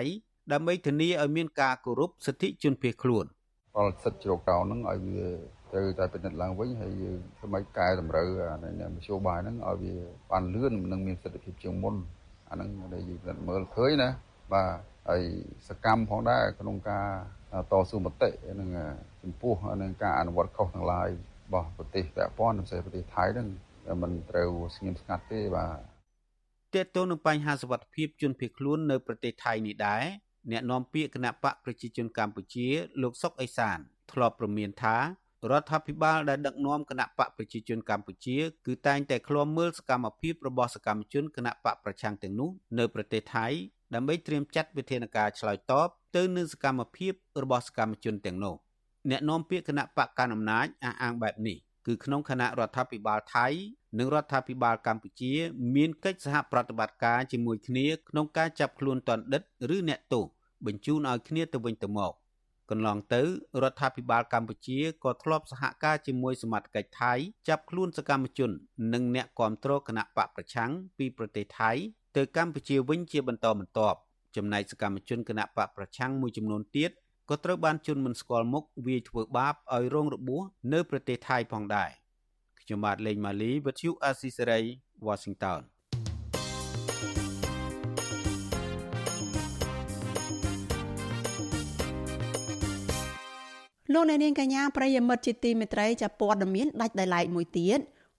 [0.53, 3.25] ដើម្បីធានាឲ្យមានការគោរពសិទ្ធិជនភៀសខ្លួន
[3.75, 9.95] ផលសិទ្ធិជ្រកកោនហ្នឹងឲ្យវា ត្រូវតែពិនិត្យឡើងវិញហើយយើងធ្វើឲ្យកែតម្រូវអានេះមធ្យោបាយហ្នឹងឲ្យវា
[10.31, 11.95] បានលឿននិងមានសិទ្ធិភាពជាងមុន
[12.51, 14.09] អាហ្នឹងដែលយើងពិនិត្យមើលឃើញណា
[14.53, 14.71] បាទ
[15.09, 15.23] ហើយ
[15.69, 17.07] សកម្មផងដែរក្នុងការ
[17.73, 18.71] តស៊ូមតិនឹង
[19.23, 21.09] ចំពោះនឹងការអនុវត្តខុសទាំងឡាយ
[21.47, 23.49] របស់ប្រទេសពាក់ព័ន្ធពិសេសប្រទេសថៃហ្នឹង
[24.03, 25.79] មិនត្រូវស្ងៀមស្ងាត់ទេបាទ
[26.75, 30.05] តើតើនឹងបញ្ហាសវត្ថភាពជនភៀសខ្លួននៅប្រទេសថៃនេះដែរ
[30.51, 32.67] អ្នកនាំពាក្យគណៈបកប្រជាជនកម្ពុជា
[33.03, 33.79] លោកសុកអេសាន
[34.13, 34.97] ធ្លាប់ប្រមានថា
[35.49, 43.47] រដ្ឋាភិបាលដែលដឹកនាំគណៈបកប្រជាជនកម្ពុជា គឺតែងតែឃ្លាំមើលសកម្មភាពរបស់សកម្មជនគណៈបកប្រឆាំងទាំងនោះនៅប្រទេសថៃ
[43.95, 47.13] ដើម្បីត្រៀមចាត់វិធានការឆ្លើយតបទៅនឹងសកម្មភាព
[47.43, 48.55] របស់សកម្មជនទាំងនោះ
[49.11, 53.47] អ្នកនាំពាក្យគណៈបកកណ្ដាលអំណាចអះអាងបែបនេះគឺក្នុងគណៈរដ្ឋាភិបាលថៃ
[53.99, 55.33] និងរដ្ឋាភិបាលកម្ពុជា
[55.77, 59.43] មានកិច្ចសហប្រតិបត្តិការជាមួយគ្នាក្នុងការចាប់ខ្លួនទណ្ឌិត
[59.77, 60.25] ឬអ្នកទោស
[60.67, 62.13] បញ្ជូនឲ្យគ្នាទៅវិញទៅមក
[62.71, 63.23] កន្លងទៅ
[63.63, 67.13] រដ្ឋាភិបាលកម្ពុជាក៏ធ្លាប់សហការជាមួយសមាជិកថៃ
[67.49, 68.51] ចាប់ខ្លួនសកម្មជន
[68.93, 71.71] និងអ្នកគាំទ្រគណៈបកប្រឆាំងពីប្រទេសថៃ
[72.17, 73.99] ទៅកម្ពុជាវិញជាបន្តបន្ទាប់
[74.37, 76.91] ចំណែកសកម្មជនគណៈបកប្រឆាំងមួយចំនួនទៀត
[77.31, 80.43] ក៏ត្រូវបានជន់មិនស្គាល់មុខវាយធ្វើបាបឲ្យរងរបួស
[80.73, 81.91] នៅប្រទេសថៃផងដែរ
[82.61, 84.61] ខ្ញុំបាទលេងម៉ាលីវិទ្យុអាស៊ីសេរី
[85.07, 85.61] Washington
[93.95, 97.79] លោកអ្នកនាងកញ្ញាប្រិយមិត្តជាទីមេត្រីចាប់ព័ត៌មានដាច់ដោយឡែកមួយទៀត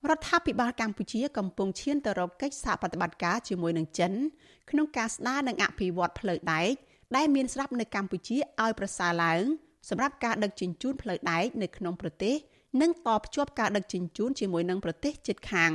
[0.10, 4.12] រដ្ឋាភិបាលកម្ពុជាកំពុងឈានទៅរកកិច្ចសហប្រតិបត្តិការជាមួយនឹងចិន
[4.70, 6.72] ក្នុងការស្ដារនិងអភិវឌ្ឍផ្លូវដែក
[7.16, 9.42] ដែលមានស្រាប់នៅកម្ពុជាឲ្យប្រសើរឡើង
[9.90, 12.36] សម្រាប់ការដឹកជញ្ជូនផ្លូវដែកនៅក្នុងប្រទេស
[12.82, 15.72] និងតភ្ជាប់ការដឹកជញ្ជូនជាមួយនឹងប្រទេសជិតខាង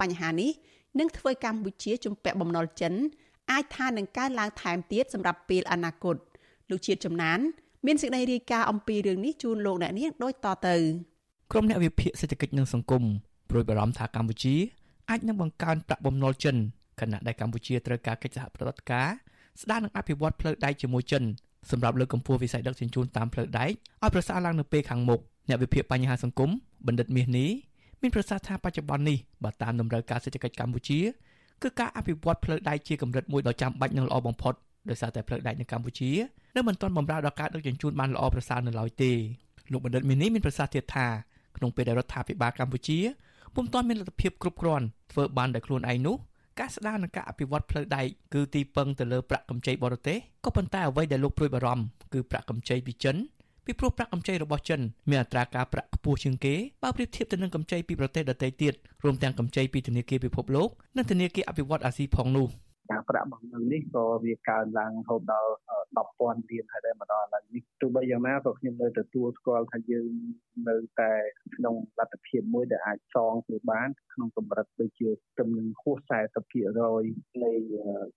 [0.00, 0.50] បញ្ហានេះ
[0.98, 2.94] នឹងធ្វើកម្ពុជាជំពាក់បំណុលចិន
[3.50, 6.16] អាចថានឹងកើនឡើងថែមទៀតសម្រាប់ពេលអនាគត
[6.70, 7.40] លោកជាតិចំណាន
[7.86, 10.76] មានសេចក្តីរាយការណ៍អំពីរឿងនេះជូនលោកអ្នកនាងដូចតទៅ
[11.52, 13.02] ក្រុមអ្នកវិភាគសេដ្ឋកិច្ចនិងសង្គម
[13.50, 14.54] ព្រួយបារម្ភថាកម្ពុជា
[15.10, 16.56] អាចនឹងបង្កើនប្រាក់បំណុលចិន
[17.00, 19.08] ខណៈដែលកម្ពុជាត្រូវការកិច្ចសហប្រតិបត្តិការ
[19.60, 21.22] ស្ដារនិងអភិវឌ្ឍផ្លូវដែកជាមួយចិន
[21.70, 23.70] សម្រាប់លើកកម្ពស់វិស័យដឹកជញ្ជូនតាមផ្លូវដែក
[24.02, 26.50] ឲ្យប្រសើរឡើងនៅពេលខាងមុខអ្នកវិភាគបញ្ហាសង្គម
[26.86, 27.50] បណ្ឌិតមាសនេះ
[28.02, 31.00] មានប្រសាសន៍ថាបច្ចុប្បន្ននេះបើតាមតម្រូវការសេដ្ឋកិច្ចកម្ពុជា
[31.62, 34.54] គឺការអភិវឌ្ឍផ្លូវដែកជាកម្រិតមួយដ៏ចាំបាច់និងល្អបំផុត
[34.90, 36.10] ដោយសារតែផ្លូវដែកនៅកម្ពុជា
[36.56, 39.12] នៅមិនទាន់បម្រើដល់ការដឹកជញ្ជូនបានល្អប្រសើរនៅឡើយទេ
[39.72, 41.06] លោកបណ្ឌិតមាសនេះមានប្រសាសន៍ទៀតថា
[41.56, 42.98] ក្នុងពេលដែលរដ្ឋាភិបាលកម្ពុជា
[43.54, 46.16] ពុំទាន់មានលទ្ធភាពគ្រប់គ្រាន់ធ្វើបានដោយខ្លួនឯងនោះ
[46.60, 53.16] ការស្ដារនិងការអភិវឌ្ឍផ្លូវដែកគឺទីពឹងទៅលើប្រាក់កម្ចីបរទេសក៏ប៉ុន្តែអ្វីដែលលោកព្រួយបារម្ភគឺប្រាក់កម្ចីពីចិន
[53.64, 58.74] ពីព្រោះប្រាក់កម្ចីរបស់ចិនមានអត្រាការប្រាក់ខ្ពស់ជាងគេបើប្រៀបធៀបទៅនឹងកម្ចីពីប្រទេសដទៃទៀត
[59.04, 62.48] រួមទាំងកម្ចីពីធនាគារពិភពលោកនិងធនាគារអភិវឌ្ឍន៍អាស៊ីផងនោះ។
[62.90, 65.52] ការប្រាក់បំណុលនេះក៏វាកើនឡើងរហូតដល់
[65.96, 70.08] 10,000លានហើយដែរមកដល់ឥឡូវនេះទោះបីយ៉ាងណាក៏ខ្ញុំនៅទទួលស្គាល់ថាយើង
[70.68, 71.12] នៅតែ
[71.56, 77.52] ក្នុងលទ្ធភាពមួយដែលអាចសងទៅបានក្នុងកម្រិតដូចជាស្ទឹមនឹងហួស40%នៃ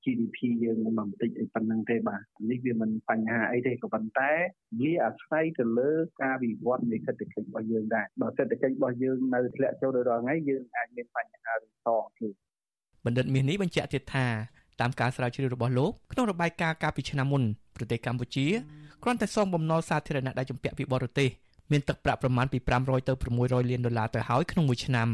[0.03, 4.31] GDP យើងមិនបន្តិចអីប៉ុណ្ណឹងទេបាទនេះវាមិនបញ្ហាអីទេក៏ប៉ុន្តែ
[4.79, 5.91] វាអាស្រ័យទៅលើ
[6.23, 11.53] ការវិវត្តនៃសេដ្ឋកិច្ចរបស់យើងដែរបើសេដ្ឋកិច្ចរបស់យើងនៅធ្លាក់ចូលដល់ថ្ងៃយើងអាចមានបញ្ហា
[11.85, 12.33] សងទៀត
[13.05, 14.27] បណ្ឌិតមាសនេះបញ្ជាក់ទៀតថា
[14.81, 17.43] តាមការស្រាវជ្រាវរបស់លោកក្នុងរបាយការណ៍កាលពីឆ្នាំមុន
[17.75, 18.45] ប្រទេសកម្ពុជា
[19.03, 21.29] គ្រាន់តែសងបំណុលសាធារណៈដែលជំពាក់ពីបរទេស
[21.71, 25.09] មានទឹកប្រាក់ប្រមាណពី500ទៅ600លានដុល្លារទៅហើយក្នុងមួយឆ្នាំ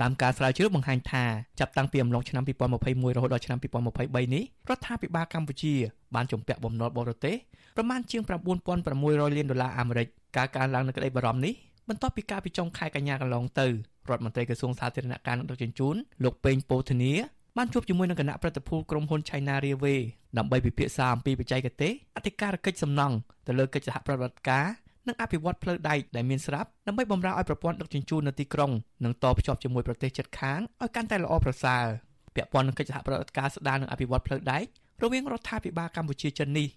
[0.00, 1.24] តាមការស្រាវជ្រាវបង្ហាញថា
[1.60, 5.74] ចាប់តាំងពីអំឡុងឆ្នាំ2021រហូតដល់ឆ្នាំ2023នេះរដ្ឋាភិបាលកម្ពុជា
[6.14, 7.36] បានជំពាក់បំណុលបរទេស
[7.76, 8.22] ប្រមាណជាង
[8.78, 10.06] 9600លានដុល្លារអាមេរិក
[10.36, 11.54] ការកើនឡើងនៃក្តីបារម្ភនេះ
[11.88, 13.70] បន្ទាប់ពីការពីចុងខែកញ្ញាកន្លងទៅរ
[14.16, 15.94] ដ្ឋមន្ត្រីក្រសួងសាធារណការនិងដឹកជញ្ជូន
[16.24, 17.12] លោកពេញពោធនា
[17.56, 20.00] បានជួបជាមួយនឹងគណៈប្រតិភូក្រុមហ៊ុន China Railway
[20.38, 24.66] ដើម្បីពិភាក្សាអំពីបច្ចេកទេសអធិការកិច្ចសំណង់ទៅលើកិច្ចសហប្រតិបត្តិការ
[25.06, 28.70] និងអភិវឌ្ឍផ្លូវដែកដែលមានស្រាប់ដើម្បីបម្រើឲ្យប្រព័ន្ធដឹកជញ្ជូននៅទីក្រុង
[29.04, 31.84] និងតភ្ជាប់ជាមួយប្រទេសជិតខាងឲ្យកាន់តែល្អប្រសើរ
[32.34, 34.64] ពាក់ព័ន្ធនឹងកិច្ចសហប្រតិបត្តិការស្ដារនិងអភិវឌ្ឍផ្លូវដែក
[35.02, 36.68] រវាងរដ្ឋាភិបាលកម្ពុជាចិននេះ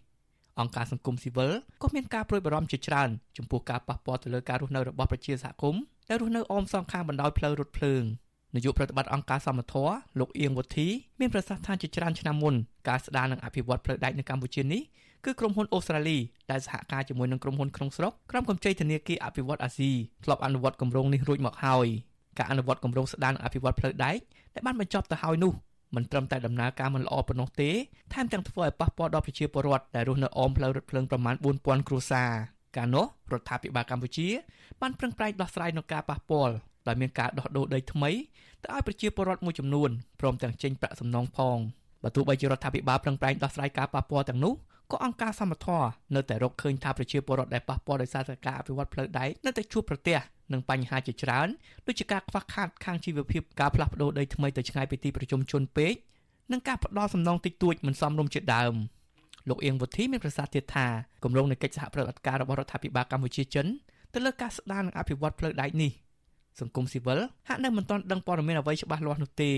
[0.60, 1.52] អង្គការសង្គមស៊ីវិល
[1.82, 8.04] ក៏មានការប្រួយបារម្ភជាច្រើនចំពោះការប៉ះពាល់ទៅលើការរស់នៅរបស់ប្រជាសហគមន៍ដែលរស់នៅអមសងខាងបណ្ដោយផ្លូវរថភ្លើង
[8.56, 9.86] នាយកប្រតិបត្តិអង្គការសមត្ថៈ
[10.20, 10.88] លោកអៀងវុធី
[11.20, 12.54] មានប្រសាសន៍ថាជាច្រើនឆ្នាំមុន
[12.90, 14.82] ការស្ដារនិងអភិវឌ្ឍផ្លូវដែកនៅកម្ពុជានេះ
[15.26, 16.18] គឺក្រុមហ៊ុនអូស្ត្រាលី
[16.52, 19.92] ដែលសហការជាមួយនឹងក្រុមហ៊ុនក្នុងស្រុកក្រុមកម្ចីធនាគារអភិវឌ្ឍអាស៊ី
[20.24, 21.88] ធ្លាប់អនុវត្តគម្រោងនេះរួចមកហើយ
[22.38, 24.18] ការអនុវត្តគម្រោងស្ដារនិងអភិវឌ្ឍផ្លូវដែក
[24.54, 25.54] ដែលបានបញ្ចប់ទៅហើយនោះ
[25.96, 27.70] មិនត្រឹមតែដំណើរការមិនល្អប៉ុណ្ណោះទេ
[28.14, 32.32] ថែមទាំងធ្វើឲ្យប៉ះពាល់ដល់ប្រជាពលរដ្ឋដែលរស់នៅអមផ្លូវរថភ្លើងប្រមាណ4000គ្រួសារ
[32.78, 34.28] កាលនោះរដ្ឋាភិបាលកម្ពុជា
[34.82, 36.54] បានប្រឹងប្រែងដោះស្រាយនឹងការប៉ះពាល់
[36.88, 38.12] ដោយមានការដោះដូរដីថ្មី
[38.64, 41.58] ទៅឲ្យប្រជាពលរដ្ឋមួយចំនួនព្រមទាំងចេញប្រាក់សំណងផង
[42.04, 44.54] បើទោះបីជារដ្ឋាភិបាលប្រឹងប្រែងដោះស្រាយការប៉ះពាល់ទាំងនោះ
[44.92, 45.82] ក៏អង្គការសមត្ថៈ
[46.16, 50.18] នៅតែរកឃើញថាប្រជាពលរដ្ឋដែលប៉ះពាល់ដោយសារតែការអភិវឌ្ឍផ្លូវដែកនៅតែជួបប្រទះ
[50.54, 51.48] នឹងបញ្ហាជាច្រើន
[51.88, 55.94] ដូចជាការខ្វះខាតខាងជីវភាពការផ្លាស់ប្ដូរដីថ្មីទៅឆ្ងាយពីទីប្រជុំជនពេក
[56.52, 58.74] និងការផ្ដោតសំណងតិចតួចមិនសមរម្យជាដើម
[59.50, 60.88] លោកអៀងវុធីមានប្រសាសន៍ទៀតថា
[61.24, 63.66] គម្រោងនៃកិច្ចសហប្រតិបត្តិការរបស់រដ្ឋាភិបាលកម្ពុជាចិន
[64.14, 65.92] ទៅលើការស្ដារនិងអភិវឌ្ឍផ្លូវដែកនេះ
[66.60, 69.52] សង្គមស៊ីវិលហាក់នៅមិនទាន់ដឹងព័ត៌មានអ្វីច្បាស់លាស់នោះទេ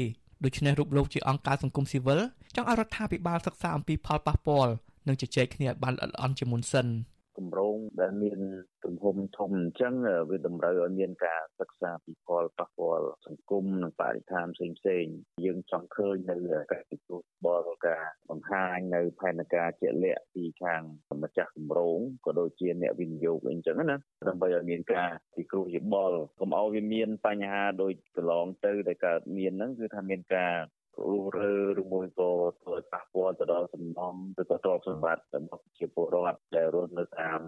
[0.44, 2.20] ដូច្នេះរូបលោកជាអង្គការសង្គមស៊ីវិល
[2.56, 4.72] ចង់ឲ្យរដ្ឋាភិបាលសិក្សាអំពីផលប៉ះពាល់
[5.08, 6.88] និងជជែកគ្នាឲ្យបានល្អិតល្អន់ជាមុនសិន។
[7.38, 8.40] គម្រោងដែលមាន
[8.86, 9.94] ទំហំធំអញ្ចឹង
[10.30, 15.06] វាតម្រូវឲ្យមានការសិក្សាពីផលប៉ះពាល់សង្គមនិងបរិស្ថានផ្សេងផ្សេង
[15.46, 16.36] យើងចង់ឃើញនៅ
[16.74, 20.82] ការទទួលបរការបង្ហាញនៅផែនការជាក់លាក់ពីខាង
[21.24, 23.98] ម្ចាស់គម្រោងក៏ដូចជាអ្នកវិនិយោគអីចឹងណា
[24.30, 30.56] ដើម្បីឲ្យមានការពិគ្រោះយោបល់កុំឲ្យវាមានបញ្ហាដូចកន្លងទៅដែលកើតមានហ្នឹងគឺថាមានការ
[31.02, 32.30] រស់រើឬមួយក៏
[32.62, 37.40] ធ្វើប៉ះពាល់ទៅដល់សំណងឬក៏ទ្រព្យសម្បត្តិរបស់ប្រជាពលរដ្ឋដែលរស់នៅតាម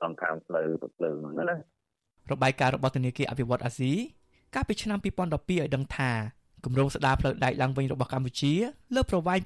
[0.00, 1.56] សងខាងផ្លូវផ្លូវហ្នឹងណា
[2.32, 3.92] របាយការណ៍របស់ធនាគារអភិវឌ្ឍអាស៊ី
[4.54, 5.06] កាលពីឆ្នាំ2012
[5.50, 6.12] ឲ្យដឹងថា
[6.64, 8.52] គម្រោងស្ដារផ្លូវដែកឡើងវិញរបស់កម្ពុជា
[8.94, 9.38] លើប្រវែង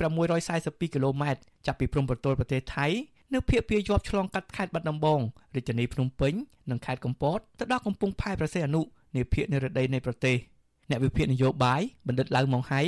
[0.43, 2.87] 642គីឡូម៉ែត្រចាប់ពីព្រំប្រទល់ប្រទេសថៃ
[3.35, 5.21] នៅភូមិភាគជាប់ឆ្លងកាត់ខេត្តបាត់ដំបង
[5.55, 6.35] រាជធានីភ្នំពេញ
[6.71, 8.83] និងខេត្តកំពតទៅដល់កំពង់ផែប្រសេះអនុ
[9.17, 10.37] នាភាគនិរតីនៃប្រទេស
[10.91, 12.83] អ្នកវិភាគនយោបាយបណ្ឌិតឡៅម៉ុងហៃ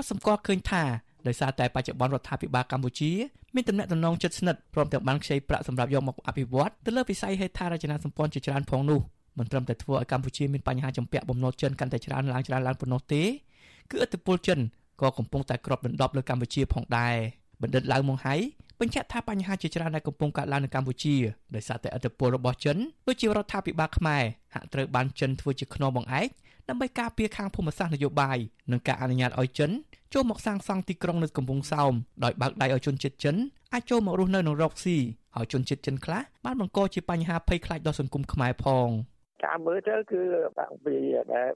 [0.00, 0.82] ក៏សម្គាល់ឃើញថា
[1.26, 3.10] ដោយសារតែបច្ចុប្បន្នរដ្ឋាភិបាលកម្ពុជា
[3.54, 9.00] មានទំនាក់ទំនងជិតស្និទ្ធព្រមទាំងបានខ្ចីប្រាក់សម្រាប់យកមកអភិវឌ្ឍទៅលើវិស័យហេដ្ឋារចនាសម្ព័ន្ធជាច្រើនផងនោះ
[9.38, 13.22] មិនត្រឹមតែធ្វើឲ្យកម្ពុជាមានបញ្ហាចម្ពាក់បំណុលចិនកាន់តែច្រើនឡើងច្រើនឡើងប៉ុណ្ណោះទេ
[13.90, 14.58] គឺឥទ្ធិពលចិន
[15.00, 17.14] ក៏កំពុងតែគ្របដណ្ដប់លើកម្ពុជាផងដែរ
[17.62, 18.34] បណ្ឌិតឡៅម៉ុងហៃ
[18.80, 21.14] បញ្ជាក់ថាបញ្ហាជាច្រើនដែលកំពុងកើតឡើងនៅកម្ពុជា
[21.54, 22.76] ដោយសារតែឥទ្ធិពលរបស់ចិន
[23.08, 24.22] ដូចជារដ្ឋាភិបាលខ្មែរ
[24.54, 26.28] ហាក់ត្រូវបានចិនធ្វើជាខ្នងបង្អែក
[26.68, 28.38] ដើម្បីការពារខាងភូមិសាស្ត្រនយោបាយ
[28.70, 29.70] និងការអនុញ្ញាតឲ្យចិន
[30.14, 31.92] ចូលមកសាងសង់ទីក្រុងនៅកំពង់សោម
[32.24, 33.36] ដោយបើកដៃឲ្យជនជាតិចិន
[33.72, 34.96] អាចចូលមករស់នៅក្នុងរកស៊ី
[35.36, 38.88] ហើយជនជាតិចិនខ្លះបានបង្កជាបញ្ហាភ័យខ្លាចដល់សង្គមខ្មែរផង
[39.44, 40.20] ការមើលទៅគឺ
[40.58, 40.96] បាក់ពី
[41.34, 41.48] ដែល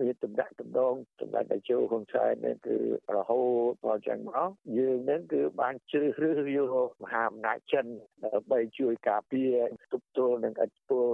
[0.00, 2.76] មានតំណាក់តំណងតំណាក់តេជោក្នុងឆៃនេះគឺ
[3.16, 7.86] រហូតដល់ចឹងមកយើងនឹងគឺបានជ្រើសរើសយកមហាអំណាចចិន
[8.24, 9.52] ដើម្បីជួយការពារ
[9.92, 11.06] ទប់ទល់នឹងឥទ្ធិពល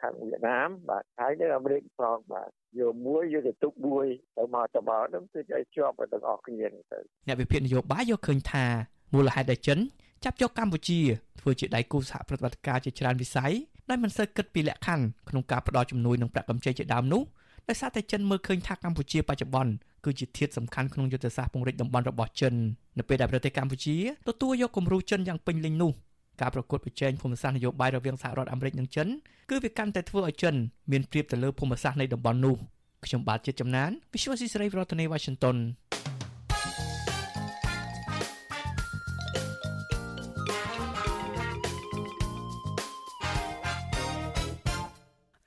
[0.00, 2.48] ខាងវៀតណាមបាទហើយនៅអាមេរិកផងបាទ
[2.80, 4.06] យកមួយយកទៅទុកមួយ
[4.38, 6.98] ទៅមកទៅមកនឹងគឺឲ្យជាប់ទាំងអស់គ្នាទៅ
[7.28, 8.64] អ្នកវិភាគនយោបាយយកឃើញថា
[9.14, 9.78] មូលហេតុដែលចិន
[10.24, 11.00] ចាប់យកកម្ពុជា
[11.40, 13.52] ធ្វើជាដៃគូសហប្រតិបត្តិការជាច្រើនវិស័យ
[13.90, 17.22] ដោយមិនសូវគិតពីលក្ខខណ្ឌក្នុងការផ្ដល់ជំនួយនិងប្រាក់កម្ចីជាដើមនោះ
[17.68, 19.72] ដោយសារតែចិនមើលឃើញថាកម្ពុជាបច្ចុប្បន្ន
[20.04, 22.54] គឺជាធាតុសំខាន់ក្នុងយុទ្ធសាស្ត្រពង្រីកតំបន់របស់ចិន
[22.98, 23.96] នៅពេលដែលប្រទេសកម្ពុជា
[24.28, 25.92] ទទួលយកគំរូចិនយ៉ាងពេញលេញនោះ
[26.40, 29.08] ការប្រកួតប្រជែងភូមិសាស្ត្រនយោបាយរវាងសហរដ្ឋអាមេរិកនិងចិន
[29.50, 30.54] គឺវាកាន់តែធ្វើឲ្យចិន
[30.92, 32.56] មានព្រៀបទៅលើភូមិសាស្ត្រនៃតំបន់នោះ
[33.06, 35.56] ខ្ញុំបាទជាចំណាន Visual Society ប្រធានាទី Washington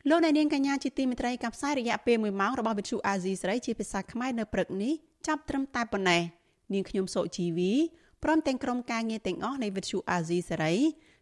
[0.09, 4.93] លោកអ្នកនាងកញ្ញាជាទីមេត្រីកັບផ្សាយរយៈពេល1ម៉ោងរបស់វិទ្យុអាស៊ីសេរីជាភាសាខ្មែរនៅព្រឹកនេះ
[5.27, 6.21] ចាប់ត្រឹមតែប៉ុណ្ណេះ
[6.73, 7.73] នាងខ្ញុំសុជីវី
[8.23, 10.73] ព្រមទាំងក្រុមការងារទាំងអស់នៃវិទ្យុអាស៊ីសេរី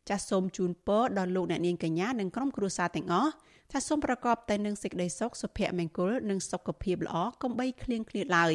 [0.09, 3.31] ចាសសូមជូនពរដល់លោកអ្នកនាងកញ្ញានិងក្រុមគ្រួសារទាំងអស់
[3.71, 8.53] ថាសូមប្រកបតែនឹងសេចក្តីសុខសុភមង្គលនិងសុខភាពល្អកុំបីឃ្លៀងឃ្លាតឡើយ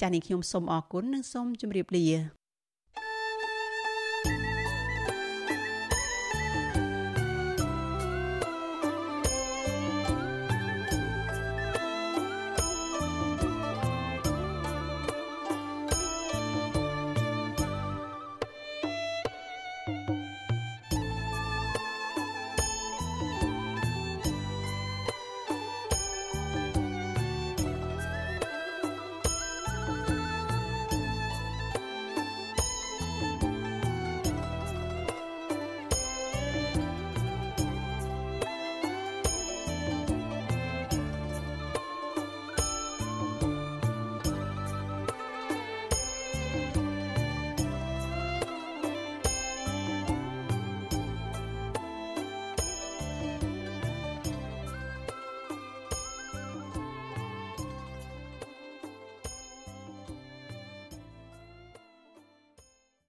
[0.00, 2.39] ចាសនេះខ្ញុំសូមអរគុណនិងសូមជម្រាបលា